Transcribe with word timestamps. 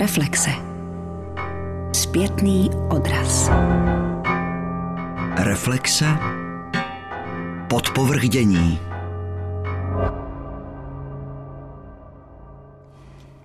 Reflexe. 0.00 0.50
Zpětný 1.92 2.70
odraz. 2.90 3.50
Reflexe. 5.36 6.06
Podpovrchdění. 7.68 8.78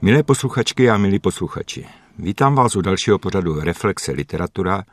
Milé 0.02 0.24
posluchačky 0.24 0.90
a 0.90 0.98
milí 0.98 1.20
posluchači, 1.20 1.86
vítám 2.20 2.56
vás 2.56 2.76
u 2.76 2.82
dalšího 2.82 3.20
pořadu 3.20 3.60
Reflexe 3.60 4.12
literatura, 4.12 4.84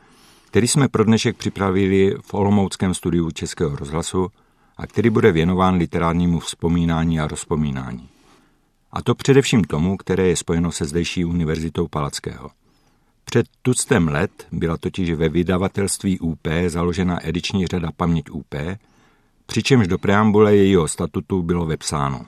který 0.46 0.68
jsme 0.68 0.88
pro 0.88 1.04
dnešek 1.04 1.36
připravili 1.36 2.14
v 2.22 2.34
Olomouckém 2.34 2.94
studiu 2.94 3.30
Českého 3.30 3.76
rozhlasu 3.76 4.28
a 4.76 4.86
který 4.86 5.10
bude 5.10 5.32
věnován 5.32 5.74
literárnímu 5.74 6.38
vzpomínání 6.38 7.20
a 7.20 7.26
rozpomínání. 7.26 8.11
A 8.92 9.02
to 9.02 9.14
především 9.14 9.64
tomu, 9.64 9.96
které 9.96 10.28
je 10.28 10.36
spojeno 10.36 10.72
se 10.72 10.84
zdejší 10.84 11.24
univerzitou 11.24 11.88
Palackého. 11.88 12.50
Před 13.24 13.46
tuctem 13.62 14.08
let 14.08 14.46
byla 14.52 14.76
totiž 14.76 15.10
ve 15.10 15.28
vydavatelství 15.28 16.18
UP 16.18 16.48
založena 16.66 17.28
ediční 17.28 17.66
řada 17.66 17.88
Paměť 17.96 18.30
UP, 18.30 18.54
přičemž 19.46 19.88
do 19.88 19.98
preambule 19.98 20.56
jejího 20.56 20.88
statutu 20.88 21.42
bylo 21.42 21.66
vepsáno. 21.66 22.26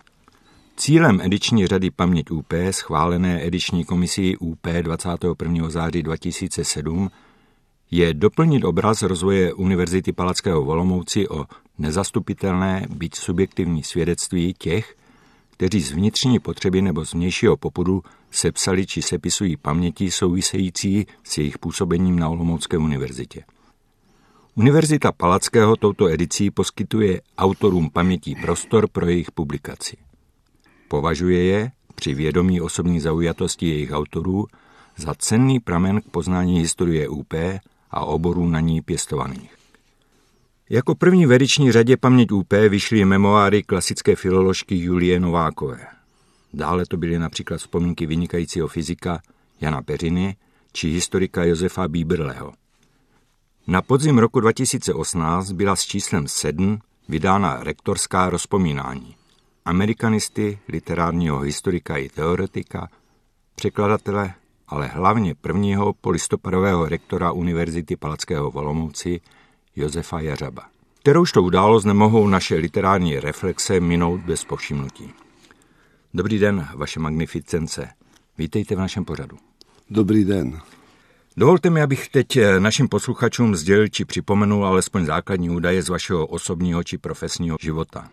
Cílem 0.77 1.21
ediční 1.21 1.67
řady 1.67 1.91
Paměť 1.91 2.31
UP, 2.31 2.53
schválené 2.71 3.47
ediční 3.47 3.85
komisí 3.85 4.37
UP 4.37 4.67
21. 4.83 5.71
září 5.71 6.03
2007, 6.03 7.11
je 7.91 8.15
doplnit 8.15 8.65
obraz 8.65 9.03
rozvoje 9.03 9.53
Univerzity 9.53 10.13
Palackého 10.13 10.65
Volomouci 10.65 11.29
o 11.29 11.45
nezastupitelné, 11.79 12.87
byť 12.91 13.15
subjektivní 13.15 13.83
svědectví 13.83 14.55
těch, 14.59 14.97
kteří 15.57 15.81
z 15.81 15.93
vnitřní 15.93 16.39
potřeby 16.39 16.83
nebo 16.83 17.05
z 17.05 17.13
vnějšího 17.15 17.57
popudu 17.57 18.03
sepsali 18.31 18.87
či 18.87 19.03
sepisují 19.03 19.57
paměti 19.57 20.11
související 20.11 21.07
s 21.25 21.39
jejich 21.39 21.59
působením 21.59 22.19
na 22.19 22.29
Olomoucké 22.29 22.79
univerzitě. 22.79 23.45
Univerzita 24.55 25.13
Palackého 25.13 25.77
touto 25.77 26.07
edicí 26.09 26.51
poskytuje 26.51 27.21
autorům 27.39 27.91
pamětí 27.91 28.35
prostor 28.35 28.89
pro 28.89 29.07
jejich 29.09 29.31
publikaci. 29.31 29.97
Považuje 30.89 31.45
je, 31.45 31.71
při 31.95 32.15
vědomí 32.15 32.61
osobní 32.61 33.01
zaujatosti 33.01 33.69
jejich 33.69 33.91
autorů, 33.93 34.47
za 34.97 35.15
cenný 35.15 35.61
pramen 35.61 36.01
k 36.01 36.05
poznání 36.05 36.61
historie 36.61 37.09
UP 37.09 37.35
a 37.91 38.05
oborů 38.05 38.49
na 38.49 38.61
ní 38.61 38.83
pěstovaných. 38.83 39.64
Jako 40.71 40.95
první 40.95 41.27
v 41.27 41.39
řadě 41.71 41.97
Paměť 41.97 42.33
UP 42.33 42.53
vyšly 42.53 43.05
memoáry 43.05 43.63
klasické 43.63 44.17
filoložky 44.17 44.77
Julie 44.77 45.21
Novákové. 45.21 45.87
Dále 46.55 46.87
to 46.87 46.97
byly 46.97 47.19
například 47.19 47.57
vzpomínky 47.57 48.07
vynikajícího 48.07 48.69
fyzika 48.69 49.23
Jana 49.61 49.83
Peřiny 49.83 50.37
či 50.73 50.89
historika 50.89 51.45
Josefa 51.45 51.89
Bíbrleho. 51.89 52.53
Na 53.67 53.83
podzim 53.83 54.19
roku 54.19 54.41
2018 54.41 55.53
byla 55.53 55.77
s 55.77 55.83
číslem 55.83 56.29
7 56.29 56.79
vydána 57.09 57.63
rektorská 57.63 58.31
rozpomínání. 58.31 59.17
Amerikanisty, 59.65 60.59
literárního 60.69 61.41
historika 61.41 61.97
i 61.97 62.09
teoretika, 62.09 62.89
překladatele, 63.55 64.35
ale 64.69 64.87
hlavně 64.87 65.35
prvního 65.35 65.93
polistopadového 65.93 66.89
rektora 66.89 67.33
Univerzity 67.33 67.97
Palackého 67.97 68.51
Volomouci 68.51 69.21
Josefa 69.77 70.21
Jařaba. 70.21 70.63
Kterouž 71.01 71.33
to 71.33 71.43
událost 71.43 71.85
nemohou 71.85 72.29
naše 72.29 72.55
literární 72.55 73.21
reflexe 73.21 73.81
minout 73.81 74.21
bez 74.21 74.45
povšimnutí. 74.45 75.11
Dobrý 76.15 76.39
den, 76.39 76.69
vaše 76.75 77.01
magnificence. 77.01 77.89
Vítejte 78.39 78.75
v 78.75 78.79
našem 78.79 79.05
pořadu. 79.05 79.37
Dobrý 79.91 80.25
den. 80.25 80.61
Dovolte 81.37 81.71
mi, 81.71 81.83
abych 81.83 82.09
teď 82.09 82.37
eh, 82.37 82.61
našim 82.61 82.89
posluchačům 82.89 83.57
sdělil 83.57 83.89
či 83.89 84.05
připomenul 84.05 84.67
alespoň 84.67 85.07
základní 85.07 85.51
údaje 85.51 85.83
z 85.83 85.89
vašeho 85.89 86.27
osobního 86.27 86.85
či 86.85 86.99
profesního 86.99 87.57
života. 87.61 88.11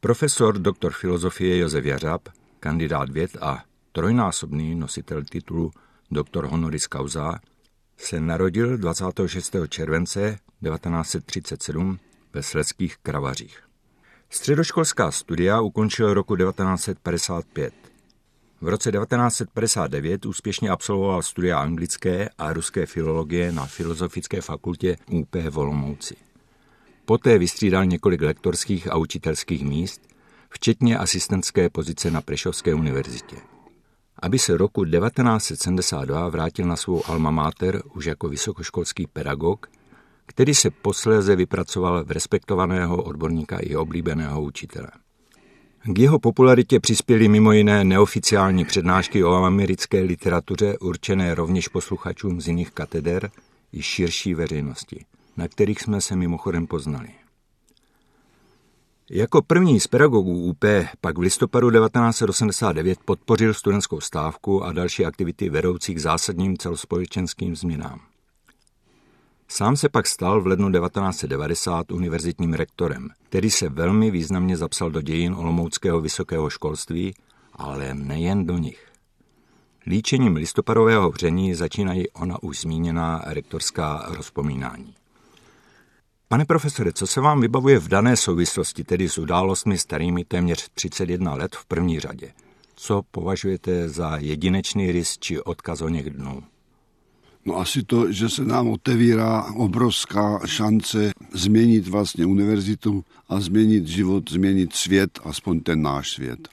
Profesor 0.00 0.58
doktor 0.58 0.92
filozofie 0.92 1.58
Josef 1.58 1.84
Jařab, 1.84 2.28
kandidát 2.60 3.10
věd 3.10 3.36
a 3.40 3.62
trojnásobný 3.92 4.74
nositel 4.74 5.24
titulu 5.24 5.70
doktor 6.10 6.46
honoris 6.46 6.82
causa, 6.82 7.40
se 8.02 8.20
narodil 8.20 8.76
26. 8.76 9.56
července 9.68 10.38
1937 10.64 11.98
ve 12.32 12.42
Sledských 12.42 12.96
Kravařích. 12.96 13.58
Středoškolská 14.30 15.10
studia 15.10 15.60
ukončil 15.60 16.14
roku 16.14 16.36
1955. 16.36 17.74
V 18.60 18.68
roce 18.68 18.92
1959 18.92 20.26
úspěšně 20.26 20.70
absolvoval 20.70 21.22
studia 21.22 21.58
anglické 21.58 22.28
a 22.38 22.52
ruské 22.52 22.86
filologie 22.86 23.52
na 23.52 23.66
Filozofické 23.66 24.40
fakultě 24.40 24.96
UP 25.10 25.34
v 25.50 25.58
Olomouci. 25.58 26.16
Poté 27.04 27.38
vystřídal 27.38 27.84
několik 27.84 28.22
lektorských 28.22 28.92
a 28.92 28.96
učitelských 28.96 29.64
míst, 29.64 30.00
včetně 30.50 30.98
asistentské 30.98 31.70
pozice 31.70 32.10
na 32.10 32.20
Prešovské 32.20 32.74
univerzitě. 32.74 33.51
Aby 34.22 34.38
se 34.38 34.56
roku 34.56 34.84
1972 34.84 36.28
vrátil 36.28 36.66
na 36.66 36.76
svou 36.76 37.02
alma 37.06 37.30
mater 37.30 37.82
už 37.94 38.04
jako 38.04 38.28
vysokoškolský 38.28 39.06
pedagog, 39.06 39.66
který 40.26 40.54
se 40.54 40.70
posléze 40.70 41.36
vypracoval 41.36 42.04
v 42.04 42.10
respektovaného 42.10 43.02
odborníka 43.02 43.58
i 43.58 43.76
oblíbeného 43.76 44.42
učitele. 44.42 44.88
K 45.84 45.98
jeho 45.98 46.18
popularitě 46.18 46.80
přispěly 46.80 47.28
mimo 47.28 47.52
jiné 47.52 47.84
neoficiální 47.84 48.64
přednášky 48.64 49.24
o 49.24 49.32
americké 49.32 50.00
literatuře 50.00 50.78
určené 50.78 51.34
rovněž 51.34 51.68
posluchačům 51.68 52.40
z 52.40 52.46
jiných 52.48 52.70
kateder 52.70 53.30
i 53.72 53.82
širší 53.82 54.34
veřejnosti, 54.34 55.04
na 55.36 55.48
kterých 55.48 55.80
jsme 55.80 56.00
se 56.00 56.16
mimochodem 56.16 56.66
poznali. 56.66 57.21
Jako 59.14 59.42
první 59.42 59.80
z 59.80 59.86
pedagogů 59.86 60.44
UP 60.44 60.64
pak 61.00 61.18
v 61.18 61.20
listopadu 61.20 61.70
1989 61.70 62.98
podpořil 63.04 63.54
studentskou 63.54 64.00
stávku 64.00 64.64
a 64.64 64.72
další 64.72 65.04
aktivity 65.06 65.50
vedoucí 65.50 65.94
k 65.94 65.98
zásadním 65.98 66.58
celospolečenským 66.58 67.56
změnám. 67.56 68.00
Sám 69.48 69.76
se 69.76 69.88
pak 69.88 70.06
stal 70.06 70.40
v 70.40 70.46
lednu 70.46 70.72
1990 70.72 71.92
univerzitním 71.92 72.52
rektorem, 72.54 73.08
který 73.22 73.50
se 73.50 73.68
velmi 73.68 74.10
významně 74.10 74.56
zapsal 74.56 74.90
do 74.90 75.02
dějin 75.02 75.34
Olomouckého 75.34 76.00
vysokého 76.00 76.50
školství, 76.50 77.14
ale 77.52 77.94
nejen 77.94 78.46
do 78.46 78.58
nich. 78.58 78.86
Líčením 79.86 80.36
listopadového 80.36 81.10
vření 81.10 81.54
začínají 81.54 82.10
ona 82.10 82.42
už 82.42 82.60
zmíněná 82.60 83.22
rektorská 83.26 84.06
rozpomínání. 84.08 84.94
Pane 86.32 86.44
profesore, 86.44 86.92
co 86.92 87.06
se 87.06 87.20
vám 87.20 87.40
vybavuje 87.40 87.78
v 87.78 87.88
dané 87.88 88.16
souvislosti, 88.16 88.84
tedy 88.84 89.08
s 89.08 89.18
událostmi 89.18 89.78
starými 89.78 90.24
téměř 90.24 90.68
31 90.74 91.34
let 91.34 91.56
v 91.56 91.66
první 91.66 92.00
řadě? 92.00 92.32
Co 92.76 93.02
považujete 93.10 93.88
za 93.88 94.16
jedinečný 94.16 94.92
rys 94.92 95.18
či 95.18 95.40
odkaz 95.40 95.80
o 95.80 95.88
něch 95.88 96.10
dnů? 96.10 96.42
No 97.44 97.56
asi 97.56 97.82
to, 97.82 98.12
že 98.12 98.28
se 98.28 98.44
nám 98.44 98.68
otevírá 98.68 99.44
obrovská 99.56 100.40
šance 100.46 101.12
změnit 101.32 101.88
vlastně 101.88 102.26
univerzitu 102.26 103.04
a 103.28 103.40
změnit 103.40 103.86
život, 103.86 104.30
změnit 104.30 104.72
svět, 104.72 105.20
aspoň 105.24 105.60
ten 105.60 105.82
náš 105.82 106.10
svět. 106.10 106.48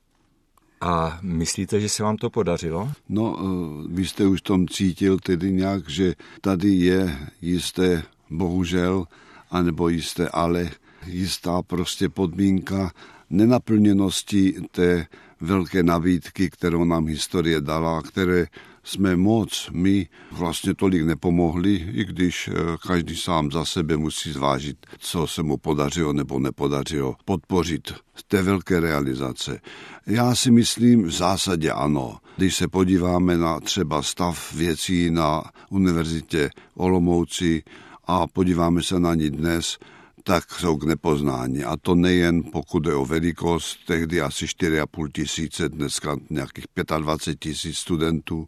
A 0.81 1.19
myslíte, 1.21 1.79
že 1.79 1.89
se 1.89 2.03
vám 2.03 2.17
to 2.17 2.29
podařilo? 2.29 2.91
No, 3.09 3.37
eh, 3.39 3.87
vy 3.87 4.07
jste 4.07 4.27
už 4.27 4.41
tom 4.41 4.67
cítil 4.67 5.19
tedy 5.19 5.51
nějak, 5.51 5.89
že 5.89 6.13
tady 6.41 6.69
je 6.69 7.19
jisté, 7.41 8.03
bohužel, 8.29 9.05
anebo 9.51 9.89
jisté 9.89 10.29
ale, 10.29 10.69
jistá 11.05 11.61
prostě 11.61 12.09
podmínka 12.09 12.91
nenaplněnosti 13.29 14.55
té 14.71 15.07
velké 15.41 15.83
nabídky, 15.83 16.49
kterou 16.49 16.83
nám 16.83 17.07
historie 17.07 17.61
dala, 17.61 18.01
které 18.01 18.47
jsme 18.83 19.15
moc 19.15 19.69
my 19.71 20.07
vlastně 20.31 20.73
tolik 20.73 21.03
nepomohli, 21.03 21.75
i 21.75 22.05
když 22.05 22.47
eh, 22.47 22.53
každý 22.87 23.15
sám 23.15 23.51
za 23.51 23.65
sebe 23.65 23.97
musí 23.97 24.31
zvážit, 24.31 24.77
co 24.97 25.27
se 25.27 25.43
mu 25.43 25.57
podařilo 25.57 26.13
nebo 26.13 26.39
nepodařilo 26.39 27.15
podpořit 27.25 27.93
té 28.27 28.41
velké 28.41 28.79
realizace. 28.79 29.59
Já 30.07 30.35
si 30.35 30.51
myslím 30.51 31.03
v 31.03 31.11
zásadě 31.11 31.71
ano. 31.71 32.17
Když 32.37 32.55
se 32.55 32.67
podíváme 32.67 33.37
na 33.37 33.59
třeba 33.59 34.01
stav 34.01 34.53
věcí 34.53 35.11
na 35.11 35.43
univerzitě 35.69 36.49
Olomouci 36.75 37.63
a 38.09 38.27
podíváme 38.27 38.83
se 38.83 38.99
na 38.99 39.15
ní 39.15 39.29
dnes, 39.29 39.77
tak 40.23 40.51
jsou 40.51 40.77
k 40.77 40.83
nepoznání. 40.83 41.63
A 41.63 41.77
to 41.77 41.95
nejen 41.95 42.43
pokud 42.43 42.85
je 42.85 42.93
o 42.93 43.05
velikost, 43.05 43.77
tehdy 43.87 44.21
asi 44.21 44.45
4,5 44.45 45.11
tisíce, 45.11 45.69
dneska 45.69 46.17
nějakých 46.29 46.65
25 46.97 47.39
tisíc 47.39 47.77
studentů, 47.77 48.47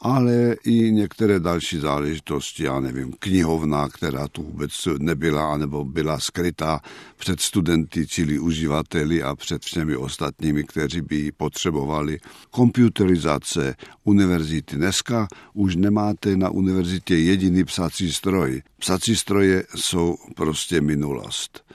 ale 0.00 0.56
i 0.64 0.92
některé 0.92 1.40
další 1.40 1.78
záležitosti, 1.78 2.64
já 2.64 2.80
nevím, 2.80 3.12
knihovna, 3.18 3.88
která 3.88 4.28
tu 4.28 4.42
vůbec 4.42 4.88
nebyla, 4.98 5.52
anebo 5.52 5.84
byla 5.84 6.20
skrytá 6.20 6.80
před 7.16 7.40
studenty, 7.40 8.06
čili 8.06 8.38
uživateli 8.38 9.22
a 9.22 9.34
před 9.34 9.62
všemi 9.62 9.96
ostatními, 9.96 10.64
kteří 10.64 11.00
by 11.00 11.16
ji 11.16 11.32
potřebovali. 11.32 12.18
Komputerizace 12.50 13.74
univerzity. 14.04 14.76
Dneska 14.76 15.28
už 15.54 15.76
nemáte 15.76 16.36
na 16.36 16.50
univerzitě 16.50 17.16
jediný 17.16 17.64
psací 17.64 18.12
stroj. 18.12 18.62
Psací 18.78 19.16
stroje 19.16 19.64
jsou 19.74 20.16
prostě 20.34 20.80
minulost. 20.80 21.65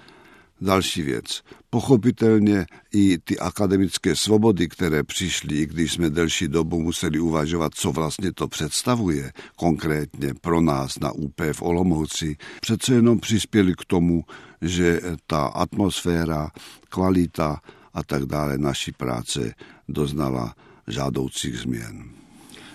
Další 0.62 1.02
věc. 1.02 1.42
Pochopitelně 1.69 2.66
i 2.94 3.18
ty 3.18 3.40
akademické 3.40 4.16
svobody, 4.16 4.68
které 4.68 5.04
přišly, 5.04 5.56
i 5.58 5.66
když 5.66 5.94
jsme 5.94 6.10
delší 6.10 6.48
dobu 6.48 6.81
museli 6.81 7.19
uvažovat, 7.19 7.75
co 7.75 7.92
vlastně 7.92 8.34
to 8.34 8.48
představuje 8.48 9.31
konkrétně 9.56 10.34
pro 10.42 10.62
nás 10.62 11.00
na 11.00 11.12
UP 11.12 11.42
v 11.54 11.62
Olomouci, 11.62 12.36
přece 12.62 12.94
jenom 12.94 13.19
přispěli 13.19 13.74
k 13.74 13.86
tomu, 13.86 14.24
že 14.62 15.02
ta 15.28 15.46
atmosféra, 15.46 16.52
kvalita 16.90 17.62
a 17.94 18.04
tak 18.04 18.25
dále 18.25 18.57
naší 18.57 18.92
práce 18.92 19.54
doznala 19.90 20.56
žádoucích 20.88 21.57
změn. 21.57 22.20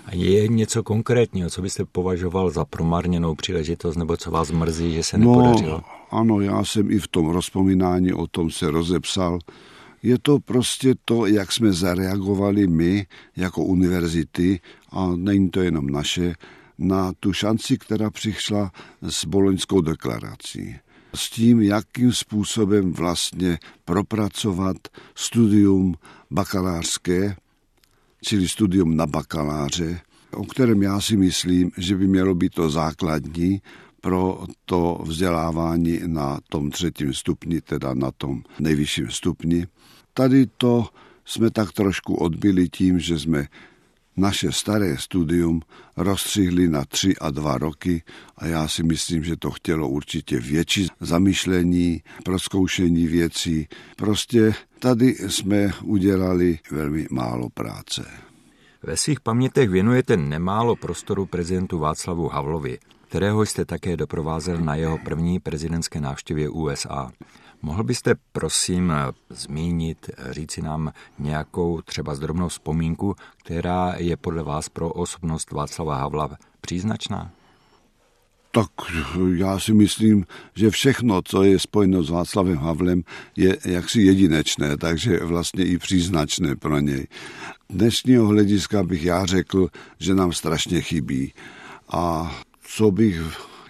A 0.06 0.14
je 0.14 0.48
něco 0.48 0.82
konkrétního, 0.82 1.50
co 1.50 1.62
byste 1.62 1.84
považoval 1.84 2.50
za 2.50 2.64
promarněnou 2.64 3.34
příležitost, 3.34 3.96
nebo 3.96 4.16
co 4.16 4.30
vás 4.30 4.50
mrzí, 4.50 4.92
že 4.92 5.02
se 5.02 5.18
no, 5.18 5.36
nepodařilo? 5.36 5.82
Ano, 6.10 6.40
já 6.40 6.64
jsem 6.64 6.90
i 6.90 6.98
v 6.98 7.08
tom 7.08 7.28
rozpomínání 7.28 8.12
o 8.12 8.26
tom 8.26 8.50
se 8.50 8.70
rozepsal. 8.70 9.38
Je 10.02 10.18
to 10.18 10.38
prostě 10.38 10.94
to, 11.04 11.26
jak 11.26 11.52
jsme 11.52 11.72
zareagovali 11.72 12.66
my 12.66 13.06
jako 13.36 13.64
univerzity, 13.64 14.60
a 14.90 15.12
není 15.16 15.50
to 15.50 15.60
jenom 15.60 15.86
naše, 15.86 16.34
na 16.78 17.12
tu 17.20 17.32
šanci, 17.32 17.78
která 17.78 18.10
přišla 18.10 18.72
s 19.02 19.24
boloňskou 19.24 19.80
deklarací. 19.80 20.76
S 21.14 21.30
tím, 21.30 21.62
jakým 21.62 22.12
způsobem 22.12 22.92
vlastně 22.92 23.58
propracovat 23.84 24.76
studium 25.14 25.94
bakalářské, 26.30 27.36
čili 28.26 28.48
studium 28.48 28.96
na 28.96 29.06
bakaláře, 29.06 30.00
o 30.32 30.44
kterém 30.44 30.82
já 30.82 31.00
si 31.00 31.16
myslím, 31.16 31.70
že 31.78 31.96
by 31.96 32.06
mělo 32.06 32.34
být 32.34 32.54
to 32.54 32.70
základní 32.70 33.62
pro 34.00 34.44
to 34.64 35.02
vzdělávání 35.06 36.00
na 36.06 36.38
tom 36.48 36.70
třetím 36.70 37.14
stupni, 37.14 37.60
teda 37.60 37.94
na 37.94 38.10
tom 38.10 38.42
nejvyšším 38.60 39.10
stupni. 39.10 39.66
Tady 40.14 40.46
to 40.46 40.86
jsme 41.24 41.50
tak 41.50 41.72
trošku 41.72 42.14
odbili 42.14 42.68
tím, 42.68 42.98
že 42.98 43.18
jsme 43.18 43.46
naše 44.16 44.52
staré 44.52 44.96
studium 44.98 45.60
rozstřihli 45.96 46.68
na 46.68 46.84
tři 46.84 47.16
a 47.16 47.30
dva 47.30 47.58
roky 47.58 48.02
a 48.36 48.46
já 48.46 48.68
si 48.68 48.82
myslím, 48.82 49.24
že 49.24 49.36
to 49.36 49.50
chtělo 49.50 49.88
určitě 49.88 50.40
větší 50.40 50.88
zamýšlení, 51.00 52.02
proskoušení 52.24 53.06
věcí. 53.06 53.68
Prostě 53.96 54.54
tady 54.78 55.16
jsme 55.28 55.72
udělali 55.84 56.58
velmi 56.70 57.06
málo 57.10 57.48
práce. 57.48 58.04
Ve 58.82 58.96
svých 58.96 59.20
pamětech 59.20 59.70
věnujete 59.70 60.16
nemálo 60.16 60.76
prostoru 60.76 61.26
prezidentu 61.26 61.78
Václavu 61.78 62.28
Havlovi, 62.28 62.78
kterého 63.08 63.46
jste 63.46 63.64
také 63.64 63.96
doprovázel 63.96 64.58
na 64.58 64.74
jeho 64.74 64.98
první 64.98 65.40
prezidentské 65.40 66.00
návštěvě 66.00 66.48
USA. 66.48 67.12
Mohl 67.66 67.84
byste 67.84 68.14
prosím 68.32 68.92
zmínit, 69.30 70.10
říci 70.30 70.62
nám 70.62 70.92
nějakou 71.18 71.80
třeba 71.80 72.14
zdrobnou 72.14 72.48
vzpomínku, 72.48 73.16
která 73.36 73.94
je 73.96 74.16
podle 74.16 74.42
vás 74.42 74.68
pro 74.68 74.90
osobnost 74.90 75.50
Václava 75.50 75.96
Havla 75.96 76.30
příznačná? 76.60 77.30
Tak 78.50 78.70
já 79.34 79.58
si 79.58 79.74
myslím, 79.74 80.26
že 80.54 80.70
všechno, 80.70 81.22
co 81.22 81.42
je 81.42 81.58
spojeno 81.58 82.02
s 82.02 82.10
Václavem 82.10 82.56
Havlem, 82.56 83.02
je 83.36 83.58
jaksi 83.64 84.02
jedinečné, 84.02 84.76
takže 84.76 85.18
vlastně 85.24 85.64
i 85.64 85.78
příznačné 85.78 86.56
pro 86.56 86.78
něj. 86.78 87.06
Dnešního 87.70 88.26
hlediska 88.26 88.82
bych 88.82 89.04
já 89.04 89.26
řekl, 89.26 89.68
že 89.98 90.14
nám 90.14 90.32
strašně 90.32 90.80
chybí. 90.80 91.32
A 91.88 92.36
co 92.62 92.90
bych 92.90 93.20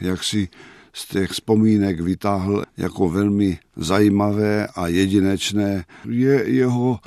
jaksi 0.00 0.48
z 0.96 1.06
těch 1.08 1.30
vzpomínek 1.30 2.00
vytáhl 2.00 2.64
jako 2.76 3.08
velmi 3.08 3.58
zajímavé 3.76 4.66
a 4.66 4.86
jedinečné, 4.86 5.84
je 6.08 6.50
jeho 6.50 6.98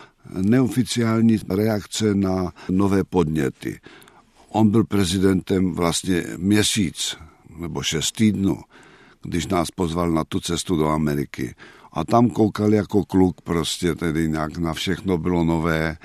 neoficiální 0.42 1.38
reakce 1.50 2.16
na 2.16 2.54
nové 2.70 3.04
podněty. 3.04 3.80
On 4.50 4.70
byl 4.70 4.84
prezidentem 4.84 5.74
vlastně 5.74 6.24
měsíc 6.38 7.18
nebo 7.60 7.84
šest 7.84 8.12
týdnů, 8.12 8.58
když 9.24 9.48
nás 9.48 9.72
pozval 9.72 10.12
na 10.12 10.24
tu 10.24 10.40
cestu 10.40 10.76
do 10.76 10.88
Ameriky. 10.88 11.56
A 11.94 12.04
tam 12.04 12.30
koukal 12.30 12.74
jako 12.74 13.06
kluk 13.06 13.42
prostě, 13.42 13.96
tedy 13.96 14.30
nějak 14.30 14.58
na 14.58 14.74
všechno 14.74 15.18
bylo 15.18 15.44
nové 15.44 15.98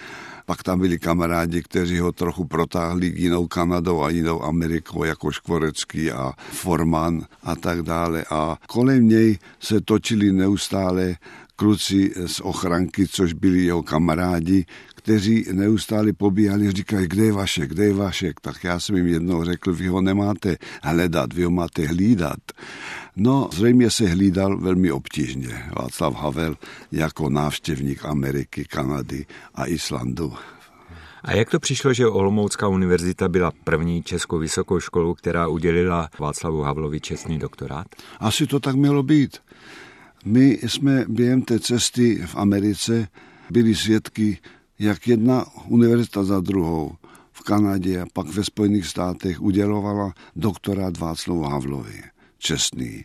pak 0.46 0.62
tam 0.62 0.80
byli 0.80 0.98
kamarádi, 0.98 1.62
kteří 1.62 1.98
ho 1.98 2.12
trochu 2.12 2.44
protáhli 2.44 3.12
jinou 3.16 3.46
Kanadou 3.46 4.02
a 4.02 4.10
jinou 4.10 4.42
Amerikou, 4.42 5.04
jako 5.04 5.30
Škvorecký 5.30 6.10
a 6.10 6.32
Forman 6.52 7.22
a 7.42 7.56
tak 7.56 7.82
dále. 7.82 8.24
A 8.30 8.56
kolem 8.66 9.08
něj 9.08 9.38
se 9.60 9.80
točili 9.80 10.32
neustále 10.32 11.16
kluci 11.56 12.12
z 12.26 12.40
ochranky, 12.40 13.08
což 13.08 13.32
byli 13.32 13.64
jeho 13.64 13.82
kamarádi, 13.82 14.66
kteří 14.94 15.46
neustále 15.52 16.12
pobíhali, 16.12 16.72
říkají, 16.72 17.06
kde 17.08 17.24
je 17.24 17.32
Vašek, 17.32 17.70
kde 17.70 17.84
je 17.84 17.94
Vašek. 17.94 18.40
Tak 18.40 18.64
já 18.64 18.80
jsem 18.80 18.96
jim 18.96 19.06
jednou 19.06 19.44
řekl, 19.44 19.74
vy 19.74 19.86
ho 19.86 20.00
nemáte 20.00 20.56
hledat, 20.82 21.32
vy 21.32 21.44
ho 21.44 21.50
máte 21.50 21.86
hlídat. 21.86 22.38
No, 23.16 23.48
zřejmě 23.52 23.90
se 23.90 24.08
hlídal 24.08 24.58
velmi 24.58 24.92
obtížně 24.92 25.70
Václav 25.80 26.14
Havel 26.14 26.56
jako 26.92 27.30
návštěvník 27.30 28.04
Ameriky, 28.04 28.64
Kanady 28.64 29.26
a 29.54 29.66
Islandu. 29.66 30.32
A 31.24 31.32
jak 31.32 31.50
to 31.50 31.60
přišlo, 31.60 31.92
že 31.92 32.06
Olomoucká 32.06 32.68
univerzita 32.68 33.28
byla 33.28 33.52
první 33.64 34.02
českou 34.02 34.38
vysokou 34.38 34.80
školou, 34.80 35.14
která 35.14 35.48
udělila 35.48 36.08
Václavu 36.18 36.60
Havlovi 36.60 37.00
čestný 37.00 37.38
doktorát? 37.38 37.86
Asi 38.20 38.46
to 38.46 38.60
tak 38.60 38.74
mělo 38.74 39.02
být. 39.02 39.38
My 40.24 40.58
jsme 40.62 41.04
během 41.08 41.42
té 41.42 41.60
cesty 41.60 42.22
v 42.26 42.36
Americe 42.36 43.08
byli 43.50 43.74
svědky, 43.74 44.38
jak 44.78 45.08
jedna 45.08 45.44
univerzita 45.66 46.24
za 46.24 46.40
druhou 46.40 46.92
v 47.32 47.42
Kanadě 47.42 48.00
a 48.00 48.06
pak 48.12 48.26
ve 48.26 48.44
Spojených 48.44 48.86
státech 48.86 49.40
udělovala 49.40 50.14
doktorát 50.36 50.98
Václavu 50.98 51.42
Havlovi 51.42 52.02
čestný. 52.38 53.04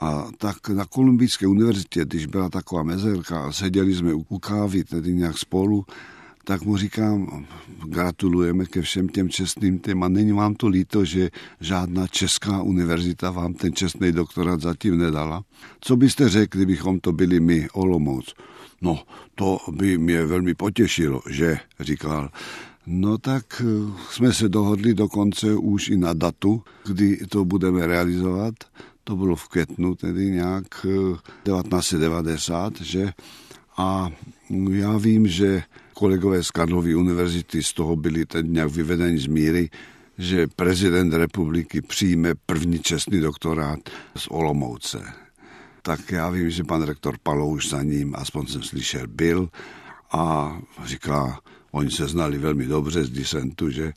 A 0.00 0.28
tak 0.38 0.68
na 0.68 0.84
Kolumbijské 0.84 1.46
univerzitě, 1.46 2.04
když 2.04 2.26
byla 2.26 2.48
taková 2.48 2.82
mezerka 2.82 3.44
a 3.44 3.52
seděli 3.52 3.94
jsme 3.94 4.14
u 4.14 4.38
kávy, 4.38 4.84
tedy 4.84 5.14
nějak 5.14 5.38
spolu, 5.38 5.84
tak 6.46 6.62
mu 6.62 6.76
říkám, 6.76 7.46
gratulujeme 7.88 8.66
ke 8.66 8.82
všem 8.82 9.08
těm 9.08 9.28
čestným 9.28 9.78
těm 9.78 10.02
a 10.02 10.08
není 10.08 10.32
vám 10.32 10.54
to 10.54 10.68
líto, 10.68 11.04
že 11.04 11.30
žádná 11.60 12.06
česká 12.06 12.62
univerzita 12.62 13.30
vám 13.30 13.54
ten 13.54 13.72
čestný 13.72 14.12
doktorát 14.12 14.60
zatím 14.60 14.98
nedala. 14.98 15.42
Co 15.80 15.96
byste 15.96 16.28
řekli, 16.28 16.58
kdybychom 16.58 17.00
to 17.00 17.12
byli 17.12 17.40
my, 17.40 17.68
Olomouc? 17.72 18.34
No, 18.82 19.02
to 19.34 19.58
by 19.72 19.98
mě 19.98 20.26
velmi 20.26 20.54
potěšilo, 20.54 21.20
že, 21.30 21.58
říkal. 21.80 22.30
No 22.86 23.18
tak 23.18 23.62
eh, 23.64 23.92
jsme 24.10 24.32
se 24.32 24.48
dohodli 24.48 24.94
dokonce 24.94 25.54
už 25.54 25.88
i 25.88 25.96
na 25.96 26.12
datu, 26.12 26.62
kdy 26.86 27.16
to 27.28 27.44
budeme 27.44 27.86
realizovat. 27.86 28.54
To 29.04 29.16
bylo 29.16 29.36
v 29.36 29.48
květnu, 29.48 29.94
tedy 29.94 30.30
nějak 30.30 30.86
1990, 31.42 32.72
eh, 32.80 32.84
že? 32.84 33.12
A 33.76 34.10
já 34.70 34.96
vím, 34.96 35.26
že 35.26 35.62
kolegové 35.96 36.42
z 36.42 36.50
Karlovy 36.50 36.94
univerzity 36.94 37.62
z 37.62 37.72
toho 37.72 37.96
byli 37.96 38.26
teď 38.26 38.46
nějak 38.46 38.70
vyvedeni 38.70 39.18
z 39.18 39.26
míry, 39.26 39.70
že 40.18 40.46
prezident 40.46 41.12
republiky 41.12 41.80
přijme 41.82 42.34
první 42.46 42.78
čestný 42.78 43.20
doktorát 43.20 43.78
z 44.16 44.26
Olomouce. 44.30 45.02
Tak 45.82 46.10
já 46.12 46.30
vím, 46.30 46.50
že 46.50 46.64
pan 46.64 46.82
rektor 46.82 47.16
Palouš 47.22 47.68
za 47.68 47.82
ním, 47.82 48.14
aspoň 48.16 48.46
jsem 48.46 48.62
slyšel, 48.62 49.06
byl 49.06 49.48
a 50.12 50.52
říká, 50.84 51.40
Oni 51.76 51.90
se 51.90 52.08
znali 52.08 52.38
velmi 52.38 52.66
dobře 52.66 53.04
z 53.04 53.10
disentu, 53.10 53.70
že 53.70 53.92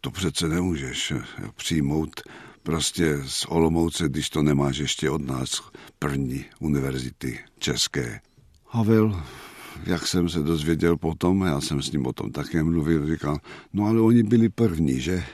to 0.00 0.10
přece 0.10 0.48
nemůžeš 0.48 1.12
přijmout 1.56 2.20
prostě 2.62 3.18
z 3.26 3.44
Olomouce, 3.48 4.08
když 4.08 4.30
to 4.30 4.42
nemáš 4.42 4.78
ještě 4.78 5.10
od 5.10 5.26
nás 5.26 5.62
první 5.98 6.44
univerzity 6.60 7.38
české. 7.58 8.20
Havel, 8.68 9.22
jak 9.86 10.06
jsem 10.06 10.28
se 10.28 10.42
dozvěděl 10.42 10.96
potom, 10.96 11.42
já 11.42 11.60
jsem 11.60 11.82
s 11.82 11.92
ním 11.92 12.06
o 12.06 12.12
tom 12.12 12.32
také 12.32 12.62
mluvil, 12.62 13.06
říkal, 13.06 13.38
no 13.72 13.86
ale 13.86 14.00
oni 14.00 14.22
byli 14.22 14.48
první, 14.48 15.00
že? 15.00 15.24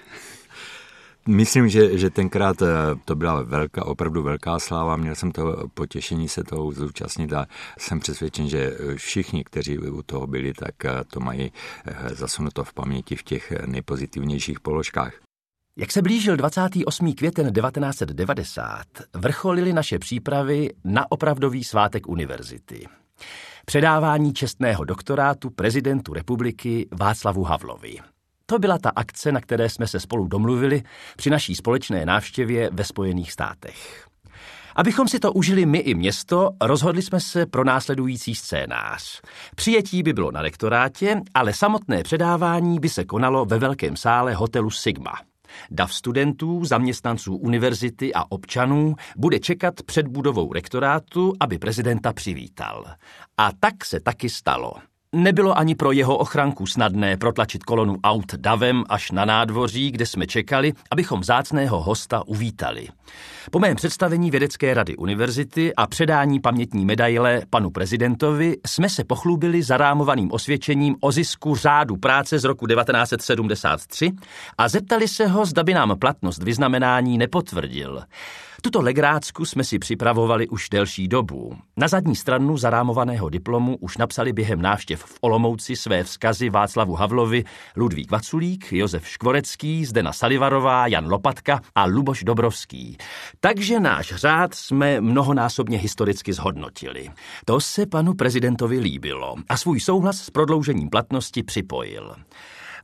myslím, 1.28 1.68
že, 1.68 1.98
že 1.98 2.10
tenkrát 2.10 2.62
eh, 2.62 2.66
to 3.04 3.16
byla 3.16 3.42
velká, 3.42 3.86
opravdu 3.86 4.22
velká 4.22 4.58
sláva. 4.58 4.96
Měl 4.96 5.14
jsem 5.14 5.32
to 5.32 5.68
potěšení 5.74 6.28
se 6.28 6.44
toho 6.44 6.72
zúčastnit 6.72 7.32
a 7.32 7.46
jsem 7.78 8.00
přesvědčen, 8.00 8.48
že 8.48 8.76
všichni, 8.96 9.44
kteří 9.44 9.78
u 9.78 10.02
toho 10.02 10.26
byli, 10.26 10.52
tak 10.52 10.84
eh, 10.84 11.04
to 11.12 11.20
mají 11.20 11.52
zasunuto 12.12 12.64
v 12.64 12.74
paměti 12.74 13.16
v 13.16 13.22
těch 13.22 13.52
nejpozitivnějších 13.66 14.60
položkách. 14.60 15.12
Jak 15.76 15.92
se 15.92 16.02
blížil 16.02 16.36
28. 16.36 17.12
květen 17.12 17.52
1990, 17.52 18.82
vrcholily 19.14 19.72
naše 19.72 19.98
přípravy 19.98 20.70
na 20.84 21.12
opravdový 21.12 21.64
svátek 21.64 22.08
univerzity. 22.08 22.86
Předávání 23.68 24.32
čestného 24.32 24.84
doktorátu 24.84 25.50
prezidentu 25.50 26.12
republiky 26.12 26.88
Václavu 27.00 27.44
Havlovi. 27.44 27.96
To 28.46 28.58
byla 28.58 28.78
ta 28.78 28.90
akce, 28.96 29.32
na 29.32 29.40
které 29.40 29.68
jsme 29.68 29.86
se 29.86 30.00
spolu 30.00 30.26
domluvili 30.26 30.82
při 31.16 31.30
naší 31.30 31.54
společné 31.54 32.06
návštěvě 32.06 32.70
ve 32.72 32.84
Spojených 32.84 33.32
státech. 33.32 34.06
Abychom 34.76 35.08
si 35.08 35.18
to 35.18 35.32
užili 35.32 35.66
my 35.66 35.78
i 35.78 35.94
město, 35.94 36.50
rozhodli 36.62 37.02
jsme 37.02 37.20
se 37.20 37.46
pro 37.46 37.64
následující 37.64 38.34
scénář. 38.34 39.20
Přijetí 39.54 40.02
by 40.02 40.12
bylo 40.12 40.30
na 40.30 40.42
rektorátě, 40.42 41.20
ale 41.34 41.52
samotné 41.52 42.02
předávání 42.02 42.80
by 42.80 42.88
se 42.88 43.04
konalo 43.04 43.44
ve 43.44 43.58
velkém 43.58 43.96
sále 43.96 44.34
hotelu 44.34 44.70
Sigma– 44.70 45.12
Dav 45.70 45.94
studentů, 45.94 46.64
zaměstnanců 46.64 47.36
univerzity 47.36 48.14
a 48.14 48.24
občanů 48.28 48.94
bude 49.16 49.38
čekat 49.38 49.82
před 49.82 50.08
budovou 50.08 50.52
rektorátu, 50.52 51.32
aby 51.40 51.58
prezidenta 51.58 52.12
přivítal. 52.12 52.84
A 53.36 53.52
tak 53.60 53.84
se 53.84 54.00
taky 54.00 54.28
stalo. 54.28 54.72
Nebylo 55.14 55.58
ani 55.58 55.74
pro 55.74 55.92
jeho 55.92 56.16
ochranku 56.16 56.66
snadné 56.66 57.16
protlačit 57.16 57.64
kolonu 57.64 57.96
aut 58.04 58.34
davem 58.34 58.84
až 58.88 59.10
na 59.10 59.24
nádvoří, 59.24 59.90
kde 59.90 60.06
jsme 60.06 60.26
čekali, 60.26 60.72
abychom 60.90 61.24
zácného 61.24 61.80
hosta 61.80 62.22
uvítali. 62.26 62.88
Po 63.50 63.58
mém 63.58 63.76
představení 63.76 64.30
vědecké 64.30 64.74
rady 64.74 64.96
univerzity 64.96 65.74
a 65.74 65.86
předání 65.86 66.40
pamětní 66.40 66.84
medaile 66.84 67.42
panu 67.50 67.70
prezidentovi 67.70 68.56
jsme 68.66 68.88
se 68.88 69.04
pochlubili 69.04 69.62
zarámovaným 69.62 70.32
osvědčením 70.32 70.96
o 71.00 71.12
zisku 71.12 71.56
řádu 71.56 71.96
práce 71.96 72.38
z 72.38 72.44
roku 72.44 72.66
1973 72.66 74.12
a 74.58 74.68
zeptali 74.68 75.08
se 75.08 75.26
ho, 75.26 75.46
zda 75.46 75.62
by 75.62 75.74
nám 75.74 75.98
platnost 75.98 76.42
vyznamenání 76.42 77.18
nepotvrdil. 77.18 78.02
Tuto 78.62 78.80
legrácku 78.80 79.44
jsme 79.44 79.64
si 79.64 79.78
připravovali 79.78 80.48
už 80.48 80.68
delší 80.68 81.08
dobu. 81.08 81.56
Na 81.76 81.88
zadní 81.88 82.16
stranu 82.16 82.56
zarámovaného 82.56 83.28
diplomu 83.28 83.76
už 83.76 83.96
napsali 83.96 84.32
během 84.32 84.62
návštěv 84.62 85.02
v 85.04 85.18
Olomouci 85.20 85.76
své 85.76 86.04
vzkazy 86.04 86.50
Václavu 86.50 86.94
Havlovi, 86.94 87.44
Ludvík 87.76 88.10
Vaculík, 88.10 88.72
Josef 88.72 89.08
Škvorecký, 89.08 89.84
Zdena 89.84 90.12
Salivarová, 90.12 90.86
Jan 90.86 91.10
Lopatka 91.10 91.60
a 91.74 91.84
Luboš 91.84 92.24
Dobrovský. 92.24 92.96
Takže 93.40 93.80
náš 93.80 94.14
řád 94.14 94.54
jsme 94.54 95.00
mnohonásobně 95.00 95.78
historicky 95.78 96.32
zhodnotili. 96.32 97.08
To 97.44 97.60
se 97.60 97.86
panu 97.86 98.14
prezidentovi 98.14 98.78
líbilo 98.78 99.34
a 99.48 99.56
svůj 99.56 99.80
souhlas 99.80 100.16
s 100.16 100.30
prodloužením 100.30 100.90
platnosti 100.90 101.42
připojil. 101.42 102.14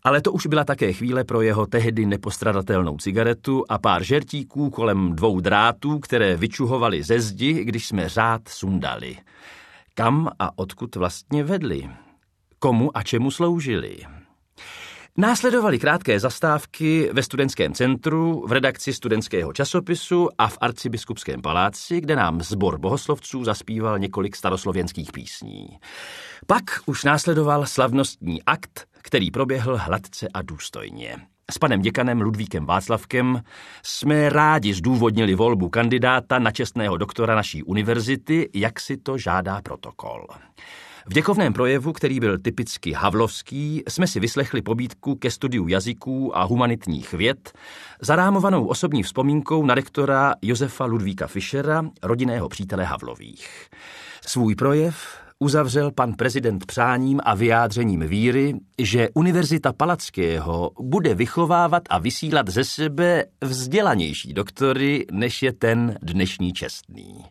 Ale 0.05 0.21
to 0.21 0.33
už 0.33 0.47
byla 0.47 0.65
také 0.65 0.93
chvíle 0.93 1.25
pro 1.25 1.43
jeho 1.43 1.67
tehdy 1.67 2.07
nepostradatelnou 2.07 2.97
cigaretu 2.97 3.65
a 3.69 3.79
pár 3.79 4.05
žertíků 4.05 4.71
kolem 4.71 5.13
dvou 5.17 5.41
drátů, 5.41 5.99
které 5.99 6.37
vyčuhovali 6.37 7.03
ze 7.03 7.21
zdi, 7.21 7.65
když 7.65 7.89
jsme 7.89 8.09
řád 8.09 8.49
sundali. 8.49 9.17
Kam 9.95 10.31
a 10.39 10.59
odkud 10.59 10.97
vlastně 10.97 11.45
vedli? 11.45 11.91
Komu 12.59 12.97
a 12.97 13.03
čemu 13.03 13.31
sloužili? 13.31 13.97
Následovaly 15.19 15.79
krátké 15.79 16.21
zastávky 16.21 17.11
ve 17.13 17.23
studentském 17.23 17.73
centru, 17.73 18.47
v 18.47 18.53
redakci 18.53 18.93
studentského 18.93 19.53
časopisu 19.53 20.29
a 20.39 20.49
v 20.49 20.59
arcibiskupském 20.61 21.43
paláci, 21.43 22.01
kde 22.01 22.17
nám 22.17 22.41
zbor 22.41 22.79
bohoslovců 22.79 23.45
zaspíval 23.45 23.99
několik 23.99 24.37
staroslovenských 24.37 25.13
písní. 25.13 25.67
Pak 26.47 26.65
už 26.87 27.05
následoval 27.05 27.67
slavnostní 27.67 28.43
akt, 28.43 28.87
který 29.03 29.31
proběhl 29.31 29.77
hladce 29.77 30.29
a 30.35 30.43
důstojně. 30.43 31.17
S 31.51 31.59
panem 31.59 31.81
děkanem 31.81 32.21
Ludvíkem 32.21 32.67
Václavkem 32.67 33.43
jsme 33.83 34.29
rádi 34.29 34.75
zdůvodnili 34.75 35.35
volbu 35.35 35.69
kandidáta 35.69 36.39
na 36.39 36.51
čestného 36.51 36.97
doktora 36.97 37.35
naší 37.35 37.63
univerzity, 37.63 38.51
jak 38.55 38.81
si 38.81 38.97
to 38.97 39.19
žádá 39.19 39.63
protokol. 39.63 40.27
V 41.07 41.15
děkovném 41.15 41.53
projevu, 41.53 41.93
který 41.93 42.21
byl 42.21 42.39
typicky 42.39 42.93
havlovský, 42.93 43.83
jsme 43.89 44.07
si 44.07 44.21
vyslechli 44.21 44.63
pobídku 44.63 45.15
ke 45.15 45.31
studiu 45.31 45.69
jazyků 45.69 46.39
a 46.39 46.45
humanitních 46.45 47.13
věd, 47.13 47.53
zarámovanou 48.01 48.67
osobní 48.67 49.03
vzpomínkou 49.03 49.67
na 49.67 49.75
rektora 49.75 50.35
Josefa 50.43 50.85
Ludvíka 50.85 51.27
Fischera, 51.27 51.85
rodinného 52.03 52.49
přítele 52.49 52.85
Havlových. 52.85 53.69
Svůj 54.27 54.55
projev 54.55 55.25
uzavřel 55.39 55.91
pan 55.93 56.15
prezident 56.15 56.67
přáním 56.67 57.21
a 57.25 57.35
vyjádřením 57.35 58.01
víry, 58.01 58.55
že 58.79 59.09
Univerzita 59.15 59.73
Palackého 59.73 60.71
bude 60.81 61.15
vychovávat 61.15 61.83
a 61.91 61.99
vysílat 61.99 62.49
ze 62.49 62.65
sebe 62.65 63.25
vzdělanější 63.41 64.33
doktory, 64.33 65.07
než 65.13 65.43
je 65.43 65.53
ten 65.53 65.99
dnešní 66.03 66.53
čestný. 66.53 67.25